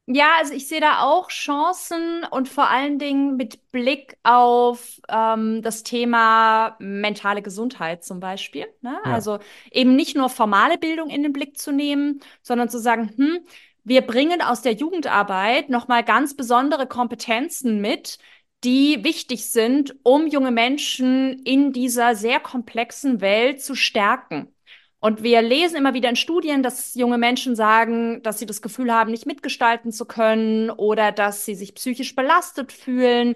Ja, 0.05 0.31
also 0.37 0.53
ich 0.53 0.67
sehe 0.67 0.81
da 0.81 0.99
auch 1.03 1.29
Chancen 1.29 2.25
und 2.29 2.49
vor 2.49 2.69
allen 2.69 2.99
Dingen 2.99 3.37
mit 3.37 3.71
Blick 3.71 4.17
auf 4.23 4.99
ähm, 5.07 5.61
das 5.61 5.83
Thema 5.83 6.75
mentale 6.79 7.41
Gesundheit 7.41 8.03
zum 8.03 8.19
Beispiel. 8.19 8.65
Ne? 8.81 8.99
Ja. 9.05 9.13
Also 9.13 9.39
eben 9.71 9.95
nicht 9.95 10.17
nur 10.17 10.27
formale 10.27 10.77
Bildung 10.77 11.09
in 11.09 11.23
den 11.23 11.31
Blick 11.31 11.57
zu 11.57 11.71
nehmen, 11.71 12.19
sondern 12.41 12.67
zu 12.67 12.79
sagen, 12.79 13.13
hm, 13.15 13.45
wir 13.83 14.01
bringen 14.01 14.41
aus 14.41 14.61
der 14.61 14.73
Jugendarbeit 14.73 15.69
nochmal 15.69 16.03
ganz 16.03 16.35
besondere 16.35 16.87
Kompetenzen 16.87 17.81
mit, 17.81 18.17
die 18.63 19.03
wichtig 19.03 19.49
sind, 19.49 19.95
um 20.03 20.27
junge 20.27 20.51
Menschen 20.51 21.39
in 21.43 21.73
dieser 21.73 22.15
sehr 22.15 22.39
komplexen 22.39 23.21
Welt 23.21 23.61
zu 23.61 23.75
stärken. 23.75 24.53
Und 24.99 25.21
wir 25.21 25.41
lesen 25.41 25.75
immer 25.75 25.93
wieder 25.93 26.07
in 26.09 26.15
Studien, 26.15 26.63
dass 26.63 26.95
junge 26.95 27.17
Menschen 27.17 27.57
sagen, 27.57 28.23
dass 28.23 28.39
sie 28.39 28.45
das 28.45 28.61
Gefühl 28.61 28.93
haben, 28.93 29.11
nicht 29.11 29.25
mitgestalten 29.25 29.91
zu 29.91 30.05
können 30.05 30.69
oder 30.69 31.11
dass 31.11 31.43
sie 31.43 31.55
sich 31.55 31.75
psychisch 31.75 32.15
belastet 32.15 32.71
fühlen. 32.71 33.35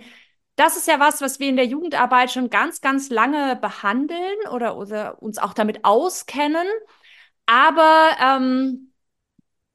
Das 0.55 0.77
ist 0.77 0.87
ja 0.87 0.99
was, 0.99 1.21
was 1.21 1.39
wir 1.41 1.49
in 1.49 1.57
der 1.57 1.65
Jugendarbeit 1.65 2.31
schon 2.31 2.49
ganz, 2.49 2.79
ganz 2.79 3.09
lange 3.09 3.57
behandeln 3.57 4.47
oder, 4.53 4.77
oder 4.77 5.21
uns 5.21 5.37
auch 5.39 5.53
damit 5.53 5.83
auskennen. 5.83 6.67
Aber 7.45 8.11
ähm, 8.21 8.93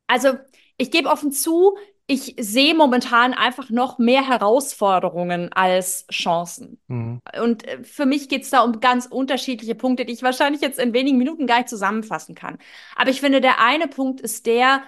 also 0.06 0.38
ich 0.82 0.90
gebe 0.90 1.08
offen 1.08 1.32
zu, 1.32 1.76
ich 2.06 2.34
sehe 2.38 2.74
momentan 2.74 3.32
einfach 3.32 3.70
noch 3.70 3.98
mehr 3.98 4.26
Herausforderungen 4.28 5.52
als 5.52 6.06
Chancen. 6.10 6.80
Mhm. 6.88 7.20
Und 7.40 7.66
äh, 7.66 7.84
für 7.84 8.06
mich 8.06 8.28
geht 8.28 8.42
es 8.42 8.50
da 8.50 8.62
um 8.62 8.80
ganz 8.80 9.06
unterschiedliche 9.06 9.74
Punkte, 9.74 10.04
die 10.04 10.12
ich 10.12 10.22
wahrscheinlich 10.22 10.60
jetzt 10.60 10.78
in 10.78 10.92
wenigen 10.92 11.18
Minuten 11.18 11.46
gar 11.46 11.58
nicht 11.58 11.68
zusammenfassen 11.68 12.34
kann. 12.34 12.58
Aber 12.96 13.10
ich 13.10 13.20
finde, 13.20 13.40
der 13.40 13.60
eine 13.60 13.88
Punkt 13.88 14.20
ist 14.20 14.46
der, 14.46 14.82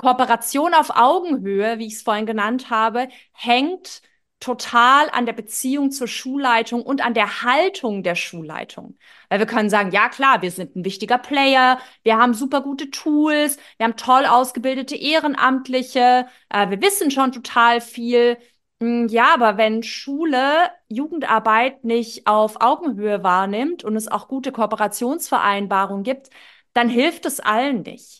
Kooperation 0.00 0.72
auf 0.72 0.88
Augenhöhe, 0.96 1.78
wie 1.78 1.86
ich 1.86 1.96
es 1.96 2.02
vorhin 2.02 2.24
genannt 2.24 2.70
habe, 2.70 3.08
hängt 3.32 4.00
total 4.40 5.10
an 5.10 5.26
der 5.26 5.34
Beziehung 5.34 5.90
zur 5.90 6.08
Schulleitung 6.08 6.82
und 6.82 7.04
an 7.04 7.14
der 7.14 7.42
Haltung 7.42 8.02
der 8.02 8.14
Schulleitung. 8.14 8.96
Weil 9.28 9.38
wir 9.38 9.46
können 9.46 9.70
sagen, 9.70 9.90
ja 9.92 10.08
klar, 10.08 10.42
wir 10.42 10.50
sind 10.50 10.76
ein 10.76 10.84
wichtiger 10.84 11.18
Player, 11.18 11.78
wir 12.02 12.16
haben 12.16 12.34
super 12.34 12.62
gute 12.62 12.90
Tools, 12.90 13.58
wir 13.76 13.84
haben 13.84 13.96
toll 13.96 14.24
ausgebildete 14.26 14.96
Ehrenamtliche, 14.96 16.26
äh, 16.48 16.70
wir 16.70 16.80
wissen 16.80 17.10
schon 17.10 17.32
total 17.32 17.80
viel. 17.80 18.38
Hm, 18.80 19.08
ja, 19.08 19.34
aber 19.34 19.58
wenn 19.58 19.82
Schule 19.82 20.70
Jugendarbeit 20.88 21.84
nicht 21.84 22.26
auf 22.26 22.60
Augenhöhe 22.60 23.22
wahrnimmt 23.22 23.84
und 23.84 23.94
es 23.96 24.08
auch 24.08 24.26
gute 24.28 24.52
Kooperationsvereinbarungen 24.52 26.02
gibt, 26.02 26.30
dann 26.72 26.88
hilft 26.88 27.26
es 27.26 27.40
allen 27.40 27.82
nicht. 27.82 28.19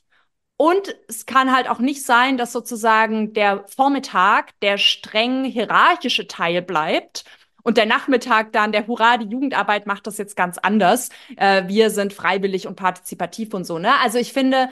Und 0.62 0.94
es 1.09 1.25
kann 1.25 1.53
halt 1.57 1.70
auch 1.70 1.79
nicht 1.79 2.05
sein, 2.05 2.37
dass 2.37 2.53
sozusagen 2.53 3.33
der 3.33 3.64
Vormittag 3.66 4.51
der 4.61 4.77
streng 4.77 5.44
hierarchische 5.44 6.27
Teil 6.27 6.61
bleibt 6.61 7.25
Und 7.62 7.79
der 7.79 7.87
Nachmittag 7.87 8.53
dann, 8.53 8.73
der 8.73 8.87
Hurra, 8.87 9.16
die 9.18 9.29
Jugendarbeit 9.31 9.87
macht 9.87 10.07
das 10.07 10.18
jetzt 10.18 10.37
ganz 10.37 10.59
anders. 10.59 11.09
Äh, 11.37 11.66
wir 11.68 11.90
sind 11.90 12.12
freiwillig 12.12 12.66
und 12.66 12.77
partizipativ 12.77 13.55
und 13.55 13.64
so. 13.64 13.79
Ne? 13.79 13.90
Also 14.03 14.18
ich 14.18 14.33
finde, 14.35 14.68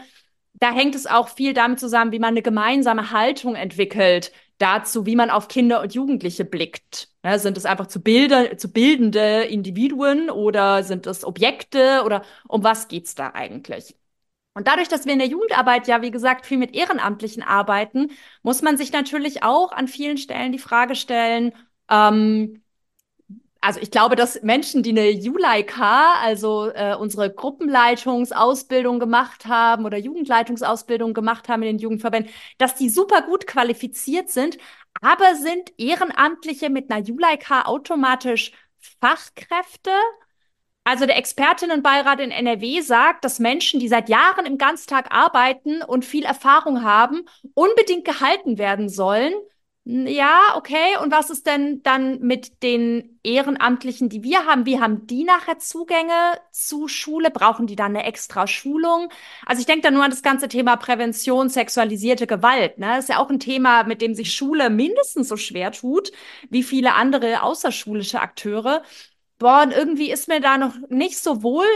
da 0.55 0.73
hängt 0.73 0.95
es 0.95 1.07
auch 1.07 1.29
viel 1.31 1.55
damit 1.55 1.81
zusammen, 1.81 2.13
wie 2.13 2.19
man 2.19 2.31
eine 2.31 2.43
gemeinsame 2.43 3.11
Haltung 3.13 3.55
entwickelt 3.57 4.33
dazu, 4.59 5.07
wie 5.07 5.17
man 5.17 5.31
auf 5.31 5.49
Kinder 5.49 5.81
und 5.83 5.95
Jugendliche 5.95 6.45
blickt. 6.45 7.09
Ne, 7.23 7.39
sind 7.39 7.57
es 7.59 7.65
einfach 7.67 7.87
zu, 7.89 8.03
Bilder, 8.03 8.59
zu 8.59 8.73
bildende 8.73 9.45
Individuen 9.45 10.31
oder 10.31 10.83
sind 10.85 11.07
es 11.07 11.25
Objekte 11.25 12.03
oder 12.05 12.23
um 12.49 12.65
was 12.65 12.89
geht's 12.89 13.15
da 13.15 13.31
eigentlich? 13.35 13.98
Und 14.59 14.67
dadurch, 14.67 14.89
dass 14.89 15.07
wir 15.07 15.13
in 15.13 15.21
der 15.21 15.29
Jugendarbeit 15.29 15.87
ja, 15.87 16.03
wie 16.03 16.11
gesagt, 16.11 16.45
viel 16.45 16.59
mit 16.59 16.75
Ehrenamtlichen 16.75 17.45
arbeiten, 17.45 18.11
muss 18.43 18.61
man 18.61 18.77
sich 18.77 18.91
natürlich 18.93 19.45
auch 19.45 19.71
an 19.71 19.87
vielen 19.87 20.19
Stellen 20.19 20.51
die 20.51 20.59
Frage 20.59 20.97
stellen, 20.97 21.53
ähm, 21.89 22.63
also 23.61 23.81
ich 23.81 23.91
glaube, 23.93 24.17
dass 24.17 24.43
Menschen, 24.43 24.83
die 24.83 24.91
eine 24.91 25.11
Juleika, 25.11 26.15
also 26.23 26.71
äh, 26.71 26.97
unsere 26.97 27.33
Gruppenleitungsausbildung 27.33 28.99
gemacht 28.99 29.47
haben 29.47 29.85
oder 29.85 29.97
Jugendleitungsausbildung 29.99 31.15
gemacht 31.15 31.49
haben 31.49 31.63
in 31.63 31.77
den 31.77 31.79
Jugendverbänden, 31.79 32.33
dass 32.59 32.75
die 32.75 32.89
super 32.89 33.23
gut 33.23 33.47
qualifiziert 33.47 34.29
sind, 34.31 34.59
aber 35.01 35.37
sind 35.37 35.73
Ehrenamtliche 35.79 36.69
mit 36.71 36.91
einer 36.91 37.05
Juleika 37.05 37.63
automatisch 37.63 38.53
Fachkräfte? 39.01 39.91
Also 40.89 41.05
der 41.05 41.19
Expertinnenbeirat 41.19 42.19
in 42.19 42.31
NRW 42.31 42.81
sagt, 42.81 43.23
dass 43.23 43.39
Menschen, 43.39 43.79
die 43.79 43.89
seit 43.89 44.09
Jahren 44.09 44.47
im 44.47 44.57
Ganztag 44.57 45.13
arbeiten 45.15 45.83
und 45.83 46.07
viel 46.07 46.25
Erfahrung 46.25 46.83
haben, 46.83 47.27
unbedingt 47.53 48.07
gehalten 48.07 48.57
werden 48.57 48.89
sollen 48.89 49.35
ja, 49.91 50.55
okay. 50.55 50.99
Und 51.03 51.11
was 51.13 51.31
ist 51.31 51.47
denn 51.47 51.83
dann 51.83 52.21
mit 52.21 52.63
den 52.63 53.19
Ehrenamtlichen, 53.23 54.11
die 54.11 54.23
wir 54.23 54.45
haben? 54.45 54.67
Wie 54.67 54.79
haben 54.81 55.07
die 55.07 55.25
nachher 55.25 55.59
Zugänge 55.61 56.13
zu 56.51 56.89
Schule? 56.89 57.31
Brauchen 57.31 57.67
die 57.67 57.75
dann 57.75 57.97
eine 57.97 58.05
extra 58.05 58.47
Schulung? 58.47 59.09
Also 59.47 59.61
ich 59.61 59.67
denke 59.67 59.81
da 59.81 59.91
nur 59.91 60.05
an 60.05 60.11
das 60.11 60.23
ganze 60.23 60.49
Thema 60.49 60.77
Prävention, 60.77 61.49
sexualisierte 61.49 62.27
Gewalt. 62.27 62.77
Ne? 62.77 62.89
Das 62.89 63.05
ist 63.05 63.09
ja 63.09 63.19
auch 63.19 63.31
ein 63.31 63.41
Thema, 63.41 63.85
mit 63.85 64.03
dem 64.03 64.15
sich 64.15 64.35
Schule 64.35 64.69
mindestens 64.69 65.29
so 65.29 65.39
schwer 65.39 65.73
tut, 65.73 66.13
wie 66.51 66.63
viele 66.63 66.93
andere 66.93 67.43
außerschulische 67.43 68.21
Akteure. 68.21 68.83
Boah, 69.39 69.63
und 69.63 69.73
irgendwie 69.73 70.11
ist 70.11 70.29
mir 70.29 70.41
da 70.41 70.59
noch 70.59 70.75
nicht 70.89 71.19
so 71.19 71.43
wohl 71.43 71.67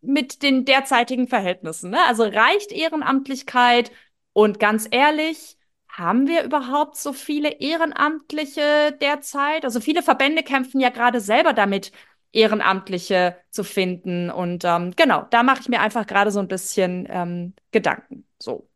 mit 0.00 0.42
den 0.42 0.64
derzeitigen 0.64 1.28
Verhältnissen. 1.28 1.90
Ne? 1.90 1.98
Also 2.06 2.24
reicht 2.24 2.72
Ehrenamtlichkeit? 2.72 3.90
Und 4.32 4.58
ganz 4.60 4.86
ehrlich, 4.90 5.56
haben 5.88 6.28
wir 6.28 6.44
überhaupt 6.44 6.96
so 6.96 7.12
viele 7.12 7.50
Ehrenamtliche 7.60 8.96
derzeit? 9.00 9.64
Also 9.64 9.80
viele 9.80 10.02
Verbände 10.02 10.42
kämpfen 10.42 10.80
ja 10.80 10.90
gerade 10.90 11.20
selber 11.20 11.52
damit, 11.52 11.92
Ehrenamtliche 12.32 13.36
zu 13.50 13.64
finden. 13.64 14.30
Und 14.30 14.64
ähm, 14.64 14.92
genau, 14.96 15.26
da 15.30 15.42
mache 15.42 15.60
ich 15.62 15.68
mir 15.68 15.80
einfach 15.80 16.06
gerade 16.06 16.30
so 16.30 16.40
ein 16.40 16.48
bisschen 16.48 17.06
ähm, 17.10 17.54
Gedanken. 17.70 18.26
So. 18.38 18.68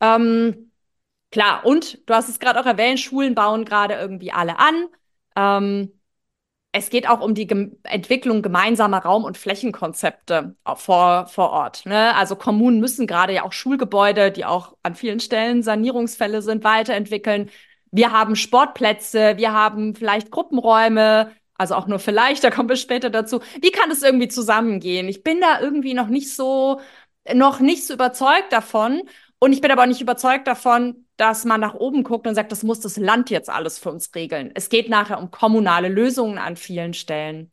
Ähm, 0.00 0.72
klar, 1.30 1.64
und 1.64 2.08
du 2.08 2.14
hast 2.14 2.28
es 2.28 2.38
gerade 2.38 2.60
auch 2.60 2.66
erwähnt, 2.66 3.00
Schulen 3.00 3.34
bauen 3.34 3.64
gerade 3.64 3.94
irgendwie 3.94 4.32
alle 4.32 4.56
an. 4.58 4.88
Es 6.72 6.90
geht 6.90 7.08
auch 7.08 7.20
um 7.20 7.34
die 7.34 7.46
Gem 7.46 7.78
Entwicklung 7.82 8.42
gemeinsamer 8.42 8.98
Raum- 8.98 9.24
und 9.24 9.38
Flächenkonzepte 9.38 10.54
vor, 10.76 11.26
vor 11.26 11.50
Ort. 11.50 11.86
Ne? 11.86 12.14
Also 12.14 12.36
Kommunen 12.36 12.78
müssen 12.78 13.06
gerade 13.06 13.32
ja 13.32 13.44
auch 13.44 13.52
Schulgebäude, 13.52 14.30
die 14.30 14.44
auch 14.44 14.76
an 14.82 14.94
vielen 14.94 15.18
Stellen 15.20 15.62
Sanierungsfälle 15.62 16.42
sind, 16.42 16.64
weiterentwickeln. 16.64 17.50
Wir 17.90 18.12
haben 18.12 18.36
Sportplätze, 18.36 19.38
wir 19.38 19.52
haben 19.52 19.94
vielleicht 19.94 20.30
Gruppenräume, 20.30 21.32
also 21.54 21.74
auch 21.74 21.86
nur 21.86 21.98
vielleicht, 21.98 22.44
da 22.44 22.50
kommen 22.50 22.68
wir 22.68 22.76
später 22.76 23.08
dazu. 23.10 23.40
Wie 23.62 23.70
kann 23.72 23.88
das 23.88 24.02
irgendwie 24.02 24.28
zusammengehen? 24.28 25.08
Ich 25.08 25.22
bin 25.22 25.40
da 25.40 25.60
irgendwie 25.60 25.94
noch 25.94 26.08
nicht 26.08 26.34
so, 26.34 26.80
noch 27.32 27.60
nicht 27.60 27.86
so 27.86 27.94
überzeugt 27.94 28.52
davon. 28.52 29.02
Und 29.40 29.52
ich 29.52 29.60
bin 29.60 29.70
aber 29.70 29.82
auch 29.82 29.86
nicht 29.86 30.00
überzeugt 30.00 30.46
davon, 30.48 31.06
dass 31.16 31.44
man 31.44 31.60
nach 31.60 31.74
oben 31.74 32.02
guckt 32.02 32.26
und 32.26 32.34
sagt, 32.34 32.50
das 32.50 32.64
muss 32.64 32.80
das 32.80 32.96
Land 32.96 33.30
jetzt 33.30 33.48
alles 33.50 33.78
für 33.78 33.90
uns 33.90 34.12
regeln. 34.14 34.50
Es 34.54 34.68
geht 34.68 34.88
nachher 34.88 35.18
um 35.20 35.30
kommunale 35.30 35.88
Lösungen 35.88 36.38
an 36.38 36.56
vielen 36.56 36.92
Stellen. 36.94 37.52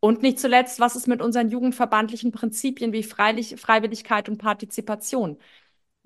Und 0.00 0.22
nicht 0.22 0.40
zuletzt, 0.40 0.80
was 0.80 0.96
ist 0.96 1.08
mit 1.08 1.22
unseren 1.22 1.50
jugendverbandlichen 1.50 2.32
Prinzipien 2.32 2.92
wie 2.92 3.02
Freilich 3.02 3.56
Freiwilligkeit 3.60 4.28
und 4.28 4.38
Partizipation? 4.38 5.38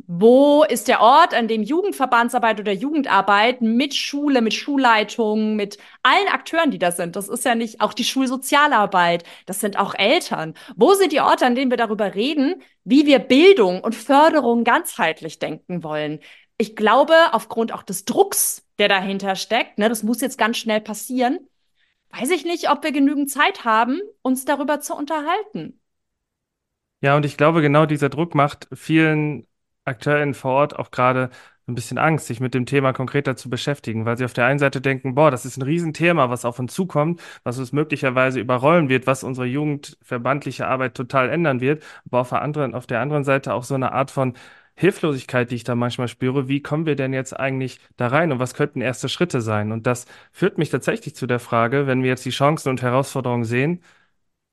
Wo 0.07 0.65
ist 0.65 0.89
der 0.89 1.01
Ort, 1.01 1.35
an 1.35 1.49
dem 1.49 1.63
Jugendverbandsarbeit 1.63 2.61
oder 2.61 2.73
Jugendarbeit 2.73 3.61
mit 3.63 3.95
Schule, 3.95 4.43
mit 4.43 4.55
Schulleitungen, 4.55 5.57
mit 5.57 5.79
allen 6.03 6.29
Akteuren, 6.29 6.71
die 6.71 6.79
da 6.79 6.91
sind, 6.91 7.17
das 7.17 7.29
ist 7.29 7.45
ja 7.45 7.55
nicht 7.55 7.81
auch 7.81 7.93
die 7.93 8.05
Schulsozialarbeit, 8.05 9.25
das 9.47 9.61
sind 9.61 9.79
auch 9.79 9.95
Eltern. 9.95 10.55
Wo 10.77 10.95
sind 10.95 11.13
die 11.13 11.21
Orte, 11.21 11.47
an 11.47 11.55
denen 11.55 11.71
wir 11.71 11.79
darüber 11.79 12.15
reden, 12.15 12.63
wie 12.85 13.07
wir 13.07 13.19
Bildung 13.19 13.81
und 13.81 13.95
Förderung 13.95 14.65
ganzheitlich 14.65 15.39
denken 15.39 15.83
wollen? 15.85 16.21
Ich 16.59 16.77
glaube, 16.77 17.15
aufgrund 17.33 17.73
auch 17.73 17.83
des 17.83 18.05
Drucks, 18.05 18.67
der 18.79 18.89
dahinter 18.89 19.37
steckt, 19.37 19.79
ne, 19.79 19.89
das 19.89 20.03
muss 20.03 20.21
jetzt 20.21 20.39
ganz 20.39 20.59
schnell 20.59 20.81
passieren, 20.81 21.39
weiß 22.11 22.31
ich 22.31 22.45
nicht, 22.45 22.71
ob 22.71 22.83
wir 22.83 22.93
genügend 22.93 23.31
Zeit 23.31 23.65
haben, 23.65 24.01
uns 24.23 24.45
darüber 24.45 24.81
zu 24.81 24.95
unterhalten. 24.95 25.81
Ja, 27.01 27.17
und 27.17 27.25
ich 27.25 27.37
glaube, 27.37 27.63
genau 27.63 27.85
dieser 27.87 28.11
Druck 28.11 28.35
macht 28.35 28.69
vielen 28.73 29.47
AkteurInnen 29.85 30.35
vor 30.35 30.53
Ort 30.53 30.79
auch 30.79 30.91
gerade 30.91 31.31
ein 31.69 31.75
bisschen 31.75 31.99
Angst, 31.99 32.27
sich 32.27 32.41
mit 32.41 32.55
dem 32.55 32.67
Thema 32.67 32.93
konkreter 32.93 33.37
zu 33.37 33.49
beschäftigen, 33.49 34.05
weil 34.05 34.19
sie 34.19 34.25
auf 34.25 34.33
der 34.33 34.47
einen 34.47 34.59
Seite 34.59 34.81
denken, 34.81 35.15
boah, 35.15 35.31
das 35.31 35.45
ist 35.45 35.57
ein 35.57 35.63
Riesenthema, 35.63 36.29
was 36.29 36.45
auf 36.45 36.59
uns 36.59 36.75
zukommt, 36.75 37.21
was 37.45 37.59
uns 37.59 37.73
möglicherweise 37.73 38.41
überrollen 38.41 38.89
wird, 38.89 39.07
was 39.07 39.23
unsere 39.23 39.47
jugendverbandliche 39.47 40.67
Arbeit 40.67 40.95
total 40.95 41.31
ändern 41.31 41.61
wird, 41.61 41.85
aber 42.07 42.21
auf 42.21 42.31
der 42.31 42.43
anderen, 42.43 42.75
auf 42.75 42.87
der 42.87 43.01
anderen 43.01 43.25
Seite 43.25 43.55
auch 43.55 43.65
so 43.65 43.75
eine 43.75 43.93
Art 43.93 44.11
von 44.11 44.35
Hilflosigkeit, 44.75 45.51
die 45.51 45.57
ich 45.57 45.65
da 45.65 45.75
manchmal 45.75 46.09
spüre, 46.09 46.49
wie 46.49 46.63
kommen 46.63 46.87
wir 46.87 46.97
denn 46.97 47.13
jetzt 47.13 47.39
eigentlich 47.39 47.79
da 47.97 48.09
rein 48.09 48.33
und 48.33 48.39
was 48.39 48.55
könnten 48.55 48.81
erste 48.81 49.09
Schritte 49.09 49.41
sein? 49.41 49.71
Und 49.71 49.87
das 49.87 50.07
führt 50.33 50.59
mich 50.59 50.71
tatsächlich 50.71 51.15
zu 51.15 51.27
der 51.27 51.39
Frage, 51.41 51.87
wenn 51.87 52.03
wir 52.03 52.11
jetzt 52.11 52.25
die 52.25 52.31
Chancen 52.31 52.71
und 52.71 52.83
Herausforderungen 52.83 53.45
sehen, 53.45 53.83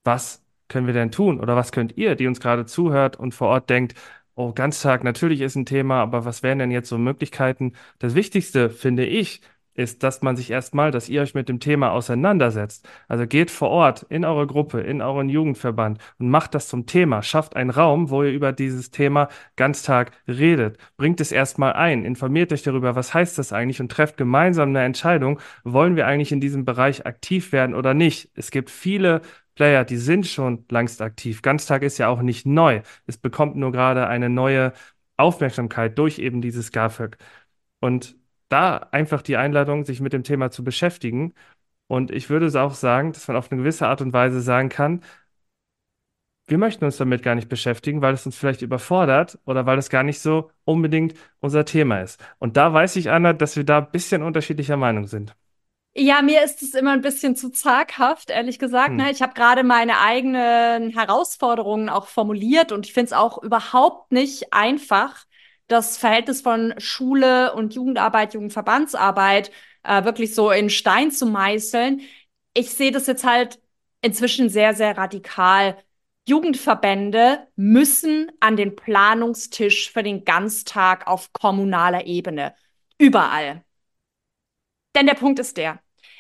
was 0.04 0.44
können 0.68 0.88
wir 0.88 0.94
denn 0.94 1.12
tun? 1.12 1.40
Oder 1.40 1.56
was 1.56 1.72
könnt 1.72 1.98
ihr, 1.98 2.16
die 2.16 2.28
uns 2.28 2.40
gerade 2.40 2.66
zuhört 2.66 3.18
und 3.18 3.34
vor 3.34 3.50
Ort 3.50 3.70
denkt, 3.70 3.96
oh, 4.40 4.54
Ganztag 4.54 5.04
natürlich 5.04 5.42
ist 5.42 5.56
ein 5.56 5.66
Thema, 5.66 6.02
aber 6.02 6.24
was 6.26 6.44
wären 6.44 6.60
denn 6.60 6.72
jetzt 6.72 6.90
so 6.90 6.98
Möglichkeiten? 6.98 7.74
Das 8.00 8.16
Wichtigste, 8.16 8.70
finde 8.70 9.06
ich, 9.06 9.42
ist, 9.80 10.04
dass 10.04 10.22
man 10.22 10.36
sich 10.36 10.52
erstmal, 10.52 10.92
dass 10.92 11.08
ihr 11.08 11.22
euch 11.22 11.34
mit 11.34 11.48
dem 11.48 11.62
Thema 11.62 11.92
auseinandersetzt. 11.94 12.88
Also 13.08 13.26
geht 13.26 13.50
vor 13.50 13.70
Ort 13.70 14.06
in 14.10 14.26
eure 14.26 14.46
Gruppe, 14.46 14.82
in 14.82 15.02
euren 15.02 15.30
Jugendverband 15.30 16.00
und 16.20 16.30
macht 16.30 16.54
das 16.54 16.68
zum 16.68 16.86
Thema. 16.86 17.24
Schafft 17.24 17.56
einen 17.56 17.70
Raum, 17.70 18.10
wo 18.10 18.24
ihr 18.24 18.32
über 18.32 18.52
dieses 18.52 18.92
Thema 18.92 19.30
Ganztag 19.56 20.12
redet. 20.28 20.78
Bringt 20.98 21.22
es 21.22 21.32
erstmal 21.32 21.74
ein, 21.74 22.04
informiert 22.04 22.52
euch 22.52 22.62
darüber, 22.62 22.96
was 22.96 23.14
heißt 23.14 23.38
das 23.38 23.54
eigentlich 23.54 23.80
und 23.80 23.90
trefft 23.90 24.18
gemeinsam 24.18 24.70
eine 24.70 24.84
Entscheidung. 24.84 25.40
Wollen 25.64 25.96
wir 25.96 26.08
eigentlich 26.08 26.34
in 26.34 26.42
diesem 26.42 26.66
Bereich 26.66 27.06
aktiv 27.06 27.54
werden 27.54 27.74
oder 27.74 27.94
nicht? 27.94 28.32
Es 28.36 28.52
gibt 28.52 28.70
viele 28.70 29.22
Player, 29.56 29.86
die 29.86 29.98
sind 29.98 30.28
schon 30.28 30.66
langst 30.70 31.02
aktiv. 31.02 31.42
Ganztag 31.42 31.84
ist 31.84 31.98
ja 31.98 32.10
auch 32.10 32.22
nicht 32.22 32.46
neu. 32.46 32.82
Es 33.08 33.18
bekommt 33.18 33.56
nur 33.56 33.72
gerade 33.72 34.08
eine 34.08 34.30
neue 34.30 34.74
Aufmerksamkeit 35.16 35.98
durch 35.98 36.20
eben 36.20 36.42
dieses 36.42 36.72
GAFÖG. 36.74 37.18
Und 37.80 38.19
da 38.50 38.78
einfach 38.92 39.22
die 39.22 39.38
Einladung, 39.38 39.86
sich 39.86 40.02
mit 40.02 40.14
dem 40.14 40.24
Thema 40.24 40.52
zu 40.52 40.64
beschäftigen. 40.64 41.34
Und 41.88 42.12
ich 42.12 42.30
würde 42.30 42.48
auch 42.62 42.74
sagen, 42.74 43.14
dass 43.14 43.28
man 43.28 43.38
auf 43.38 43.52
eine 43.52 43.62
gewisse 43.62 43.88
Art 43.88 44.02
und 44.02 44.14
Weise 44.14 44.42
sagen 44.42 44.70
kann, 44.70 45.02
wir 46.50 46.58
möchten 46.58 46.84
uns 46.84 46.98
damit 46.98 47.24
gar 47.24 47.36
nicht 47.36 47.48
beschäftigen, 47.48 48.02
weil 48.02 48.14
es 48.14 48.26
uns 48.26 48.36
vielleicht 48.36 48.62
überfordert 48.62 49.38
oder 49.46 49.66
weil 49.66 49.78
es 49.78 49.90
gar 49.90 50.04
nicht 50.04 50.20
so 50.20 50.52
unbedingt 50.66 51.14
unser 51.40 51.64
Thema 51.64 52.02
ist. 52.02 52.20
Und 52.40 52.58
da 52.58 52.74
weiß 52.74 52.96
ich, 52.96 53.12
Anna, 53.12 53.34
dass 53.34 53.56
wir 53.56 53.64
da 53.64 53.80
ein 53.80 53.92
bisschen 53.92 54.24
unterschiedlicher 54.24 54.78
Meinung 54.78 55.06
sind. 55.08 55.36
Ja, 55.96 56.22
mir 56.22 56.44
ist 56.44 56.62
es 56.62 56.76
immer 56.76 56.92
ein 56.92 57.02
bisschen 57.02 57.36
zu 57.36 57.50
zaghaft, 57.50 58.30
ehrlich 58.30 58.60
gesagt. 58.60 58.90
Hm. 58.90 58.98
Ne? 58.98 59.12
Ich 59.12 59.22
habe 59.22 59.34
gerade 59.34 59.64
meine 59.64 60.00
eigenen 60.00 60.92
Herausforderungen 60.92 61.90
auch 61.90 62.08
formuliert 62.08 62.72
und 62.72 62.86
ich 62.86 62.94
finde 62.94 63.08
es 63.08 63.14
auch 63.14 63.42
überhaupt 63.42 64.12
nicht 64.12 64.54
einfach, 64.54 65.26
das 65.70 65.98
Verhältnis 65.98 66.42
von 66.42 66.74
Schule 66.80 67.54
und 67.54 67.76
Jugendarbeit, 67.76 68.34
Jugendverbandsarbeit 68.34 69.52
äh, 69.84 70.04
wirklich 70.04 70.36
so 70.36 70.52
in 70.52 70.70
Stein 70.70 71.12
zu 71.12 71.26
meißeln. 71.26 72.02
Ich 72.54 72.72
sehe 72.72 72.92
das 72.92 73.08
jetzt 73.08 73.24
halt 73.24 73.60
inzwischen 74.02 74.50
sehr, 74.50 74.74
sehr 74.74 74.98
radikal. 74.98 75.78
Jugendverbände 76.28 77.48
müssen 77.56 78.32
an 78.40 78.58
den 78.58 78.76
Planungstisch 78.76 79.92
für 79.92 80.04
den 80.04 80.26
Ganztag 80.26 81.08
auf 81.08 81.32
kommunaler 81.34 82.06
Ebene. 82.06 82.56
Überall. 82.98 83.64
Denn 84.96 85.06
der 85.08 85.16
Punkt 85.16 85.40
ist 85.40 85.58
der. 85.58 85.80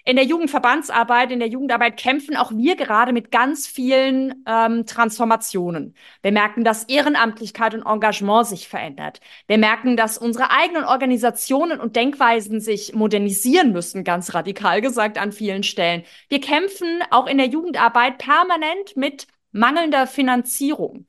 In 0.10 0.16
der 0.16 0.26
Jugendverbandsarbeit, 0.26 1.32
in 1.32 1.38
der 1.38 1.50
Jugendarbeit 1.50 1.96
kämpfen 1.96 2.36
auch 2.36 2.52
wir 2.52 2.76
gerade 2.76 3.14
mit 3.14 3.30
ganz 3.30 3.68
vielen 3.68 4.44
ähm, 4.48 4.88
Transformationen. 4.88 5.94
Wir 6.24 6.32
merken, 6.32 6.64
dass 6.64 6.86
Ehrenamtlichkeit 6.86 7.76
und 7.76 7.86
Engagement 7.86 8.48
sich 8.48 8.68
verändert. 8.68 9.20
Wir 9.46 9.60
merken, 9.60 9.98
dass 9.98 10.18
unsere 10.18 10.50
eigenen 10.50 10.84
Organisationen 10.84 11.80
und 11.80 11.96
Denkweisen 11.96 12.60
sich 12.60 12.96
modernisieren 12.96 13.72
müssen, 13.72 14.04
ganz 14.04 14.34
radikal 14.34 14.82
gesagt 14.82 15.20
an 15.20 15.32
vielen 15.32 15.62
Stellen. 15.62 16.02
Wir 16.28 16.42
kämpfen 16.42 17.04
auch 17.12 17.28
in 17.28 17.38
der 17.38 17.46
Jugendarbeit 17.46 18.18
permanent 18.18 18.98
mit 18.98 19.28
mangelnder 19.52 20.08
Finanzierung 20.08 21.06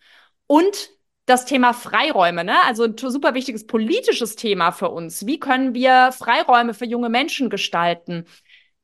und 0.46 0.90
das 1.24 1.46
Thema 1.46 1.72
Freiräume, 1.72 2.44
ne? 2.44 2.56
Also 2.64 2.84
ein 2.84 2.98
super 2.98 3.34
wichtiges 3.34 3.66
politisches 3.66 4.36
Thema 4.36 4.72
für 4.72 4.90
uns. 4.90 5.26
Wie 5.26 5.38
können 5.38 5.72
wir 5.74 6.12
Freiräume 6.12 6.74
für 6.74 6.86
junge 6.86 7.08
Menschen 7.08 7.48
gestalten? 7.48 8.26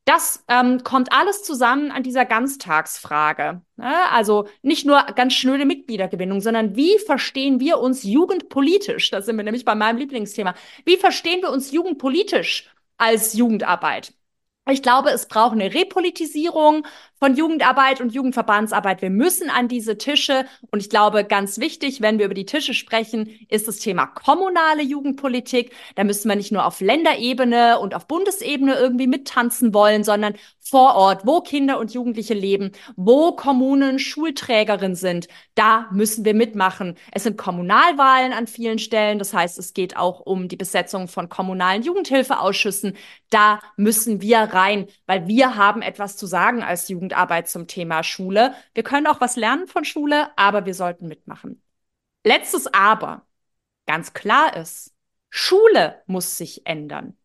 Das 0.06 0.44
ähm, 0.46 0.84
kommt 0.84 1.12
alles 1.12 1.42
zusammen 1.42 1.90
an 1.90 2.04
dieser 2.04 2.24
Ganztagsfrage. 2.24 3.60
Ne? 3.76 3.92
Also 4.12 4.46
nicht 4.62 4.86
nur 4.86 5.02
ganz 5.16 5.34
schnöde 5.34 5.64
Mitgliedergewinnung, 5.64 6.40
sondern 6.40 6.76
wie 6.76 6.96
verstehen 7.00 7.58
wir 7.58 7.80
uns 7.80 8.04
jugendpolitisch? 8.04 9.10
Da 9.10 9.20
sind 9.20 9.36
wir 9.36 9.42
nämlich 9.42 9.64
bei 9.64 9.74
meinem 9.74 9.98
Lieblingsthema. 9.98 10.54
Wie 10.84 10.96
verstehen 10.96 11.42
wir 11.42 11.50
uns 11.50 11.72
jugendpolitisch 11.72 12.70
als 12.98 13.34
Jugendarbeit? 13.34 14.14
Ich 14.70 14.80
glaube, 14.80 15.10
es 15.10 15.26
braucht 15.26 15.52
eine 15.52 15.74
Repolitisierung 15.74 16.86
von 17.18 17.34
Jugendarbeit 17.34 18.00
und 18.00 18.12
Jugendverbandsarbeit. 18.12 19.02
Wir 19.02 19.10
müssen 19.10 19.50
an 19.50 19.68
diese 19.68 19.98
Tische. 19.98 20.44
Und 20.70 20.80
ich 20.80 20.90
glaube, 20.90 21.24
ganz 21.24 21.58
wichtig, 21.58 22.00
wenn 22.00 22.18
wir 22.18 22.26
über 22.26 22.34
die 22.34 22.46
Tische 22.46 22.74
sprechen, 22.74 23.30
ist 23.48 23.68
das 23.68 23.78
Thema 23.78 24.06
kommunale 24.06 24.82
Jugendpolitik. 24.82 25.72
Da 25.94 26.04
müssen 26.04 26.28
wir 26.28 26.36
nicht 26.36 26.52
nur 26.52 26.66
auf 26.66 26.80
Länderebene 26.80 27.78
und 27.78 27.94
auf 27.94 28.06
Bundesebene 28.06 28.74
irgendwie 28.74 29.06
mittanzen 29.06 29.72
wollen, 29.72 30.04
sondern 30.04 30.34
vor 30.60 30.96
Ort, 30.96 31.24
wo 31.24 31.40
Kinder 31.40 31.78
und 31.78 31.94
Jugendliche 31.94 32.34
leben, 32.34 32.72
wo 32.96 33.32
Kommunen 33.32 34.00
Schulträgerin 34.00 34.96
sind, 34.96 35.28
da 35.54 35.86
müssen 35.92 36.24
wir 36.24 36.34
mitmachen. 36.34 36.96
Es 37.12 37.22
sind 37.22 37.38
Kommunalwahlen 37.38 38.32
an 38.32 38.48
vielen 38.48 38.80
Stellen. 38.80 39.18
Das 39.20 39.32
heißt, 39.32 39.58
es 39.58 39.74
geht 39.74 39.96
auch 39.96 40.20
um 40.20 40.48
die 40.48 40.56
Besetzung 40.56 41.06
von 41.06 41.28
kommunalen 41.28 41.82
Jugendhilfeausschüssen. 41.82 42.96
Da 43.30 43.60
müssen 43.76 44.20
wir 44.22 44.38
rein, 44.38 44.88
weil 45.06 45.28
wir 45.28 45.56
haben 45.56 45.82
etwas 45.82 46.16
zu 46.16 46.26
sagen 46.26 46.62
als 46.62 46.88
Jugend 46.88 47.05
Jugendarbeit 47.06 47.48
zum 47.48 47.68
Thema 47.68 48.02
Schule. 48.02 48.54
Wir 48.74 48.82
können 48.82 49.06
auch 49.06 49.20
was 49.20 49.36
lernen 49.36 49.68
von 49.68 49.84
Schule, 49.84 50.36
aber 50.36 50.66
wir 50.66 50.74
sollten 50.74 51.06
mitmachen. 51.06 51.62
Letztes 52.24 52.66
Aber. 52.74 53.26
Ganz 53.86 54.12
klar 54.12 54.56
ist, 54.56 54.92
Schule 55.30 56.02
muss 56.06 56.36
sich 56.36 56.66
ändern. 56.66 57.16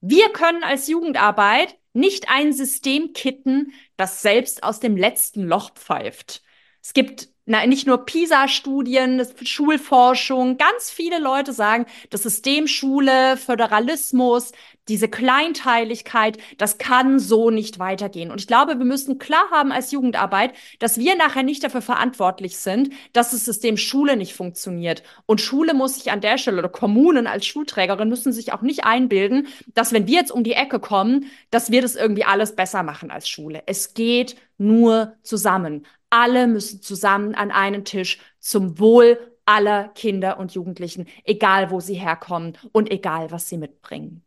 Wir 0.00 0.32
können 0.32 0.64
als 0.64 0.88
Jugendarbeit 0.88 1.78
nicht 1.92 2.28
ein 2.28 2.52
System 2.52 3.12
kitten, 3.12 3.72
das 3.96 4.22
selbst 4.22 4.64
aus 4.64 4.80
dem 4.80 4.96
letzten 4.96 5.44
Loch 5.44 5.72
pfeift. 5.74 6.42
Es 6.82 6.92
gibt 6.92 7.28
na, 7.46 7.66
nicht 7.66 7.86
nur 7.86 8.06
PISA-Studien, 8.06 9.22
Schulforschung, 9.42 10.56
ganz 10.56 10.90
viele 10.90 11.18
Leute 11.18 11.52
sagen, 11.52 11.84
das 12.08 12.22
System 12.22 12.66
Schule, 12.66 13.36
Föderalismus, 13.36 14.52
diese 14.88 15.08
Kleinteiligkeit, 15.08 16.38
das 16.56 16.78
kann 16.78 17.18
so 17.18 17.50
nicht 17.50 17.78
weitergehen. 17.78 18.30
Und 18.30 18.40
ich 18.40 18.46
glaube, 18.46 18.78
wir 18.78 18.86
müssen 18.86 19.18
klar 19.18 19.44
haben 19.50 19.72
als 19.72 19.92
Jugendarbeit, 19.92 20.54
dass 20.78 20.98
wir 20.98 21.16
nachher 21.16 21.42
nicht 21.42 21.62
dafür 21.64 21.82
verantwortlich 21.82 22.56
sind, 22.56 22.90
dass 23.12 23.32
das 23.32 23.44
System 23.44 23.76
Schule 23.76 24.16
nicht 24.16 24.34
funktioniert. 24.34 25.02
Und 25.26 25.42
Schule 25.42 25.74
muss 25.74 25.96
sich 25.96 26.12
an 26.12 26.22
der 26.22 26.38
Stelle 26.38 26.58
oder 26.58 26.68
Kommunen 26.70 27.26
als 27.26 27.44
Schulträgerin 27.46 28.08
müssen 28.08 28.32
sich 28.32 28.52
auch 28.52 28.62
nicht 28.62 28.84
einbilden, 28.84 29.48
dass 29.74 29.92
wenn 29.92 30.06
wir 30.06 30.18
jetzt 30.18 30.32
um 30.32 30.44
die 30.44 30.52
Ecke 30.52 30.80
kommen, 30.80 31.26
dass 31.50 31.70
wir 31.70 31.82
das 31.82 31.94
irgendwie 31.94 32.24
alles 32.24 32.56
besser 32.56 32.82
machen 32.82 33.10
als 33.10 33.28
Schule. 33.28 33.62
Es 33.66 33.92
geht 33.92 34.36
nur 34.56 35.14
zusammen. 35.22 35.86
Alle 36.16 36.46
müssen 36.46 36.80
zusammen 36.80 37.34
an 37.34 37.50
einen 37.50 37.84
Tisch 37.84 38.20
zum 38.38 38.78
Wohl 38.78 39.18
aller 39.46 39.88
Kinder 39.96 40.38
und 40.38 40.54
Jugendlichen, 40.54 41.06
egal 41.24 41.72
wo 41.72 41.80
sie 41.80 41.94
herkommen 41.94 42.56
und 42.70 42.92
egal 42.92 43.32
was 43.32 43.48
sie 43.48 43.58
mitbringen. 43.58 44.22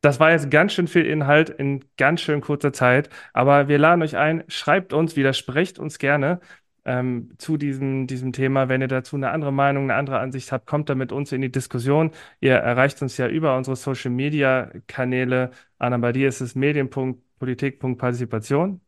Das 0.00 0.18
war 0.18 0.32
jetzt 0.32 0.50
ganz 0.50 0.72
schön 0.72 0.88
viel 0.88 1.06
Inhalt 1.06 1.50
in 1.50 1.84
ganz 1.96 2.20
schön 2.20 2.40
kurzer 2.40 2.72
Zeit, 2.72 3.10
aber 3.32 3.68
wir 3.68 3.78
laden 3.78 4.02
euch 4.02 4.16
ein, 4.16 4.42
schreibt 4.48 4.92
uns, 4.92 5.14
widersprecht 5.14 5.78
uns 5.78 6.00
gerne 6.00 6.40
ähm, 6.84 7.30
zu 7.38 7.58
diesem, 7.58 8.08
diesem 8.08 8.32
Thema. 8.32 8.68
Wenn 8.68 8.80
ihr 8.80 8.88
dazu 8.88 9.14
eine 9.14 9.30
andere 9.30 9.52
Meinung, 9.52 9.84
eine 9.84 9.94
andere 9.94 10.18
Ansicht 10.18 10.50
habt, 10.50 10.66
kommt 10.66 10.88
da 10.88 10.96
mit 10.96 11.12
uns 11.12 11.30
in 11.30 11.42
die 11.42 11.52
Diskussion. 11.52 12.10
Ihr 12.40 12.54
erreicht 12.54 13.00
uns 13.02 13.16
ja 13.18 13.28
über 13.28 13.56
unsere 13.56 13.76
Social 13.76 14.10
Media 14.10 14.68
Kanäle. 14.88 15.52
Anna, 15.78 15.98
bei 15.98 16.10
dir 16.10 16.26
ist 16.26 16.40
es 16.40 16.56
medien.politik.partizipation. 16.56 18.80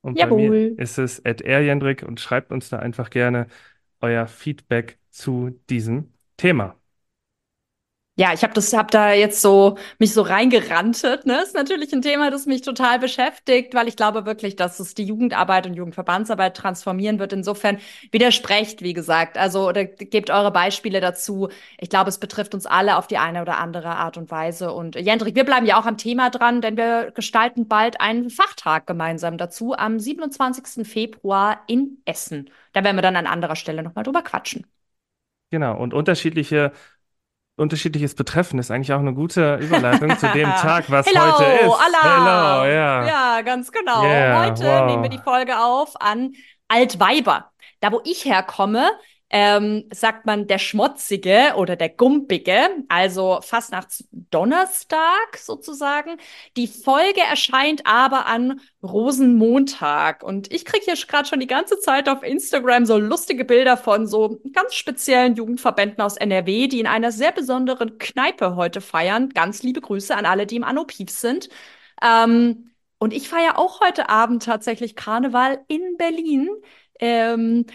Und 0.00 0.18
Jawohl. 0.18 0.38
bei 0.38 0.50
mir 0.50 0.78
ist 0.78 0.98
es 0.98 1.24
at 1.24 1.40
erjendrik 1.40 2.02
und 2.02 2.20
schreibt 2.20 2.52
uns 2.52 2.68
da 2.68 2.78
einfach 2.78 3.10
gerne 3.10 3.48
euer 4.00 4.26
Feedback 4.26 4.98
zu 5.10 5.50
diesem 5.68 6.12
Thema. 6.36 6.76
Ja, 8.20 8.32
ich 8.32 8.42
habe 8.42 8.52
das, 8.52 8.72
hab 8.72 8.90
da 8.90 9.12
jetzt 9.12 9.40
so 9.40 9.78
mich 10.00 10.12
so 10.12 10.22
reingerantet. 10.22 11.24
Ne, 11.24 11.40
ist 11.40 11.54
natürlich 11.54 11.92
ein 11.92 12.02
Thema, 12.02 12.32
das 12.32 12.46
mich 12.46 12.62
total 12.62 12.98
beschäftigt, 12.98 13.74
weil 13.74 13.86
ich 13.86 13.94
glaube 13.94 14.26
wirklich, 14.26 14.56
dass 14.56 14.80
es 14.80 14.94
die 14.94 15.04
Jugendarbeit 15.04 15.68
und 15.68 15.74
Jugendverbandsarbeit 15.74 16.56
transformieren 16.56 17.20
wird. 17.20 17.32
Insofern 17.32 17.78
widersprecht, 18.10 18.82
wie 18.82 18.92
gesagt. 18.92 19.38
Also 19.38 19.68
oder 19.68 19.84
gebt 19.84 20.30
eure 20.30 20.50
Beispiele 20.50 21.00
dazu. 21.00 21.48
Ich 21.78 21.90
glaube, 21.90 22.08
es 22.08 22.18
betrifft 22.18 22.54
uns 22.54 22.66
alle 22.66 22.96
auf 22.96 23.06
die 23.06 23.18
eine 23.18 23.40
oder 23.40 23.58
andere 23.58 23.90
Art 23.90 24.16
und 24.16 24.32
Weise. 24.32 24.72
Und 24.72 24.96
Jendrik, 24.96 25.36
wir 25.36 25.44
bleiben 25.44 25.66
ja 25.66 25.80
auch 25.80 25.86
am 25.86 25.96
Thema 25.96 26.28
dran, 26.30 26.60
denn 26.60 26.76
wir 26.76 27.12
gestalten 27.12 27.68
bald 27.68 28.00
einen 28.00 28.30
Fachtag 28.30 28.88
gemeinsam 28.88 29.38
dazu 29.38 29.74
am 29.76 30.00
27. 30.00 30.84
Februar 30.84 31.62
in 31.68 32.02
Essen. 32.04 32.50
Da 32.72 32.82
werden 32.82 32.96
wir 32.96 33.02
dann 33.02 33.14
an 33.14 33.28
anderer 33.28 33.54
Stelle 33.54 33.84
nochmal 33.84 34.02
drüber 34.02 34.22
quatschen. 34.22 34.66
Genau, 35.50 35.78
und 35.78 35.94
unterschiedliche 35.94 36.72
unterschiedliches 37.58 38.14
Betreffen 38.14 38.58
ist 38.58 38.70
eigentlich 38.70 38.92
auch 38.92 39.00
eine 39.00 39.14
gute 39.14 39.56
Überleitung 39.56 40.16
zu 40.18 40.28
dem 40.28 40.48
Tag, 40.60 40.84
was 40.88 41.06
Hello, 41.06 41.38
heute 41.38 41.44
ist. 41.44 41.62
Alarm. 41.62 42.62
Hello, 42.62 42.72
ja. 42.72 43.06
Ja, 43.06 43.40
ganz 43.42 43.72
genau. 43.72 44.02
Yeah, 44.02 44.44
heute 44.44 44.64
wow. 44.64 44.86
nehmen 44.86 45.02
wir 45.02 45.10
die 45.10 45.18
Folge 45.18 45.58
auf 45.58 46.00
an 46.00 46.32
Altweiber. 46.68 47.50
Da, 47.80 47.92
wo 47.92 48.00
ich 48.04 48.24
herkomme, 48.24 48.90
ähm, 49.30 49.84
sagt 49.92 50.24
man 50.24 50.46
der 50.46 50.58
Schmotzige 50.58 51.52
oder 51.56 51.76
der 51.76 51.90
Gumpige, 51.90 52.68
also 52.88 53.40
fast 53.42 53.72
nach 53.72 53.86
Donnerstag 54.10 55.36
sozusagen. 55.36 56.16
Die 56.56 56.66
Folge 56.66 57.20
erscheint 57.20 57.82
aber 57.84 58.26
an 58.26 58.60
Rosenmontag. 58.82 60.22
Und 60.22 60.52
ich 60.52 60.64
kriege 60.64 60.84
hier 60.84 60.94
gerade 61.06 61.28
schon 61.28 61.40
die 61.40 61.46
ganze 61.46 61.78
Zeit 61.80 62.08
auf 62.08 62.22
Instagram 62.22 62.86
so 62.86 62.96
lustige 62.98 63.44
Bilder 63.44 63.76
von 63.76 64.06
so 64.06 64.40
ganz 64.52 64.74
speziellen 64.74 65.34
Jugendverbänden 65.34 66.00
aus 66.00 66.16
NRW, 66.16 66.68
die 66.68 66.80
in 66.80 66.86
einer 66.86 67.12
sehr 67.12 67.32
besonderen 67.32 67.98
Kneipe 67.98 68.56
heute 68.56 68.80
feiern. 68.80 69.28
Ganz 69.30 69.62
liebe 69.62 69.80
Grüße 69.82 70.16
an 70.16 70.24
alle, 70.26 70.46
die 70.46 70.56
im 70.56 70.64
Anopif 70.64 71.10
sind. 71.10 71.50
Ähm, 72.02 72.70
und 72.98 73.12
ich 73.12 73.28
feiere 73.28 73.58
auch 73.58 73.80
heute 73.80 74.08
Abend 74.08 74.42
tatsächlich 74.42 74.96
Karneval 74.96 75.60
in 75.68 75.96
Berlin. 75.98 76.48
Ähm, 77.00 77.66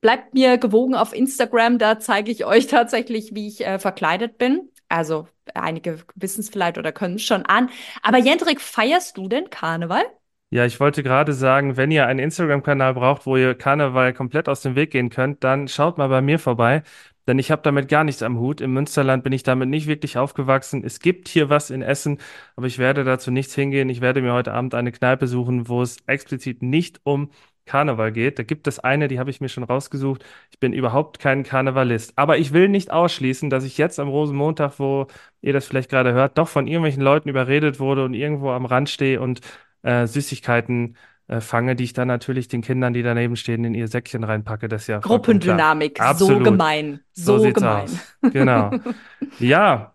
Bleibt 0.00 0.32
mir 0.32 0.58
gewogen 0.58 0.94
auf 0.94 1.12
Instagram, 1.12 1.78
da 1.78 1.98
zeige 1.98 2.30
ich 2.30 2.44
euch 2.44 2.68
tatsächlich, 2.68 3.34
wie 3.34 3.48
ich 3.48 3.66
äh, 3.66 3.78
verkleidet 3.78 4.38
bin. 4.38 4.70
Also 4.88 5.26
einige 5.54 5.98
wissen 6.14 6.40
es 6.40 6.50
vielleicht 6.50 6.78
oder 6.78 6.92
können 6.92 7.16
es 7.16 7.24
schon 7.24 7.44
an. 7.46 7.70
Aber 8.02 8.18
Jendrik, 8.18 8.60
feierst 8.60 9.16
du 9.16 9.28
denn 9.28 9.50
Karneval? 9.50 10.04
Ja, 10.50 10.64
ich 10.64 10.80
wollte 10.80 11.02
gerade 11.02 11.34
sagen, 11.34 11.76
wenn 11.76 11.90
ihr 11.90 12.06
einen 12.06 12.20
Instagram-Kanal 12.20 12.94
braucht, 12.94 13.26
wo 13.26 13.36
ihr 13.36 13.54
Karneval 13.54 14.14
komplett 14.14 14.48
aus 14.48 14.62
dem 14.62 14.76
Weg 14.76 14.92
gehen 14.92 15.10
könnt, 15.10 15.44
dann 15.44 15.68
schaut 15.68 15.98
mal 15.98 16.08
bei 16.08 16.22
mir 16.22 16.38
vorbei, 16.38 16.84
denn 17.26 17.38
ich 17.38 17.50
habe 17.50 17.60
damit 17.60 17.88
gar 17.88 18.02
nichts 18.02 18.22
am 18.22 18.38
Hut. 18.38 18.62
Im 18.62 18.72
Münsterland 18.72 19.22
bin 19.24 19.34
ich 19.34 19.42
damit 19.42 19.68
nicht 19.68 19.86
wirklich 19.86 20.16
aufgewachsen. 20.16 20.82
Es 20.84 21.00
gibt 21.00 21.28
hier 21.28 21.50
was 21.50 21.68
in 21.68 21.82
Essen, 21.82 22.18
aber 22.56 22.66
ich 22.66 22.78
werde 22.78 23.04
dazu 23.04 23.30
nichts 23.30 23.54
hingehen. 23.54 23.90
Ich 23.90 24.00
werde 24.00 24.22
mir 24.22 24.32
heute 24.32 24.54
Abend 24.54 24.74
eine 24.74 24.90
Kneipe 24.90 25.26
suchen, 25.26 25.68
wo 25.68 25.82
es 25.82 25.98
explizit 26.06 26.62
nicht 26.62 27.00
um 27.04 27.30
Karneval 27.68 28.10
geht. 28.12 28.38
Da 28.38 28.42
gibt 28.42 28.66
es 28.66 28.78
eine, 28.80 29.06
die 29.08 29.18
habe 29.20 29.30
ich 29.30 29.40
mir 29.40 29.48
schon 29.48 29.64
rausgesucht. 29.64 30.24
Ich 30.50 30.58
bin 30.58 30.72
überhaupt 30.72 31.18
kein 31.18 31.44
Karnevalist. 31.44 32.12
Aber 32.16 32.38
ich 32.38 32.52
will 32.52 32.68
nicht 32.68 32.90
ausschließen, 32.90 33.50
dass 33.50 33.64
ich 33.64 33.78
jetzt 33.78 34.00
am 34.00 34.08
Rosenmontag, 34.08 34.78
wo 34.78 35.06
ihr 35.40 35.52
das 35.52 35.66
vielleicht 35.66 35.90
gerade 35.90 36.12
hört, 36.12 36.38
doch 36.38 36.48
von 36.48 36.66
irgendwelchen 36.66 37.02
Leuten 37.02 37.28
überredet 37.28 37.78
wurde 37.78 38.04
und 38.04 38.14
irgendwo 38.14 38.50
am 38.50 38.66
Rand 38.66 38.88
stehe 38.88 39.20
und 39.20 39.40
äh, 39.82 40.06
Süßigkeiten 40.06 40.96
äh, 41.28 41.40
fange, 41.40 41.76
die 41.76 41.84
ich 41.84 41.92
dann 41.92 42.08
natürlich 42.08 42.48
den 42.48 42.62
Kindern, 42.62 42.94
die 42.94 43.02
daneben 43.02 43.36
stehen, 43.36 43.62
in 43.64 43.74
ihr 43.74 43.86
Säckchen 43.86 44.24
reinpacke. 44.24 44.68
Das 44.68 44.82
ist 44.82 44.88
ja 44.88 44.98
Gruppendynamik, 44.98 46.00
so 46.16 46.38
gemein. 46.38 47.00
So, 47.12 47.38
so 47.38 47.52
gemein. 47.52 47.84
Aus. 47.84 48.16
Genau. 48.32 48.70
ja, 49.38 49.94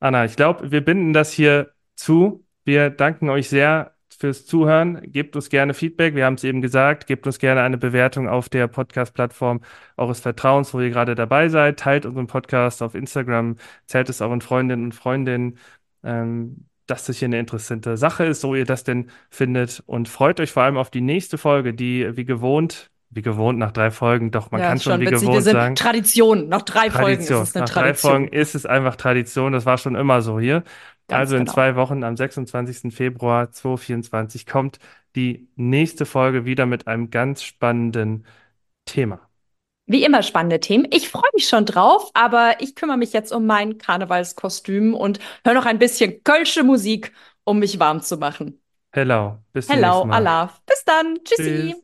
Anna, 0.00 0.26
ich 0.26 0.36
glaube, 0.36 0.70
wir 0.70 0.84
binden 0.84 1.14
das 1.14 1.32
hier 1.32 1.72
zu. 1.96 2.44
Wir 2.64 2.90
danken 2.90 3.30
euch 3.30 3.48
sehr 3.48 3.93
fürs 4.20 4.46
Zuhören. 4.46 5.00
Gebt 5.10 5.36
uns 5.36 5.48
gerne 5.48 5.74
Feedback. 5.74 6.14
Wir 6.14 6.24
haben 6.26 6.34
es 6.34 6.44
eben 6.44 6.60
gesagt. 6.62 7.06
Gebt 7.06 7.26
uns 7.26 7.38
gerne 7.38 7.62
eine 7.62 7.78
Bewertung 7.78 8.28
auf 8.28 8.48
der 8.48 8.68
Podcast-Plattform 8.68 9.60
eures 9.96 10.20
Vertrauens, 10.20 10.72
wo 10.74 10.80
ihr 10.80 10.90
gerade 10.90 11.14
dabei 11.14 11.48
seid. 11.48 11.78
Teilt 11.80 12.06
unseren 12.06 12.26
Podcast 12.26 12.82
auf 12.82 12.94
Instagram. 12.94 13.56
Zählt 13.86 14.08
es 14.08 14.20
euren 14.20 14.40
Freundinnen 14.40 14.84
und 14.84 14.94
Freundinnen. 14.94 15.58
Ähm, 16.02 16.66
dass 16.86 17.06
das 17.06 17.16
hier 17.16 17.26
eine 17.28 17.38
interessante 17.38 17.96
Sache 17.96 18.24
ist, 18.26 18.42
so 18.42 18.54
ihr 18.54 18.66
das 18.66 18.84
denn 18.84 19.10
findet. 19.30 19.82
Und 19.86 20.08
freut 20.08 20.38
euch 20.40 20.52
vor 20.52 20.64
allem 20.64 20.76
auf 20.76 20.90
die 20.90 21.00
nächste 21.00 21.38
Folge, 21.38 21.72
die 21.72 22.14
wie 22.14 22.26
gewohnt, 22.26 22.90
wie 23.08 23.22
gewohnt 23.22 23.58
nach 23.58 23.72
drei 23.72 23.90
Folgen, 23.90 24.30
doch 24.30 24.50
man 24.50 24.60
Ja, 24.60 24.68
kann 24.68 24.80
schon 24.80 25.00
wie 25.00 25.06
witzig. 25.06 25.20
gewohnt 25.20 25.36
Wir 25.36 25.42
sind 25.42 25.52
sagen. 25.54 25.74
Tradition. 25.76 26.48
Nach 26.48 26.62
drei 26.62 26.90
Folgen 26.90 27.20
ist 27.20 27.28
Tradition. 27.28 27.42
es 27.42 27.56
eine 27.56 27.64
Nach 27.64 27.70
drei 27.70 27.80
Tradition. 27.82 28.12
Folgen 28.12 28.28
ist 28.28 28.54
es 28.54 28.66
einfach 28.66 28.96
Tradition. 28.96 29.52
Das 29.52 29.64
war 29.64 29.78
schon 29.78 29.94
immer 29.94 30.20
so 30.20 30.38
hier. 30.38 30.62
Ganz 31.08 31.32
also 31.32 31.36
in 31.36 31.46
genau. 31.46 31.54
zwei 31.54 31.76
Wochen, 31.76 32.04
am 32.04 32.16
26. 32.16 32.90
Februar 32.92 33.50
2024, 33.52 34.46
kommt 34.46 34.78
die 35.16 35.48
nächste 35.56 36.06
Folge 36.06 36.44
wieder 36.44 36.66
mit 36.66 36.86
einem 36.86 37.10
ganz 37.10 37.42
spannenden 37.42 38.26
Thema. 38.86 39.28
Wie 39.86 40.02
immer 40.04 40.22
spannende 40.22 40.60
Themen. 40.60 40.86
Ich 40.90 41.10
freue 41.10 41.28
mich 41.34 41.46
schon 41.48 41.66
drauf, 41.66 42.10
aber 42.14 42.56
ich 42.60 42.74
kümmere 42.74 42.96
mich 42.96 43.12
jetzt 43.12 43.32
um 43.32 43.44
mein 43.46 43.76
Karnevalskostüm 43.78 44.94
und 44.94 45.18
höre 45.44 45.54
noch 45.54 45.66
ein 45.66 45.78
bisschen 45.78 46.22
kölsche 46.24 46.62
Musik, 46.64 47.12
um 47.44 47.58
mich 47.58 47.78
warm 47.78 48.00
zu 48.02 48.16
machen. 48.16 48.60
Hello, 48.92 49.44
bis 49.52 49.70
zum 49.70 49.80
nächsten 49.82 50.06
Hello, 50.06 50.08
Mal. 50.08 50.24
Allah. 50.24 50.50
Bis 50.66 50.84
dann. 50.84 51.22
Tschüssi. 51.24 51.74
Tschüss. 51.74 51.83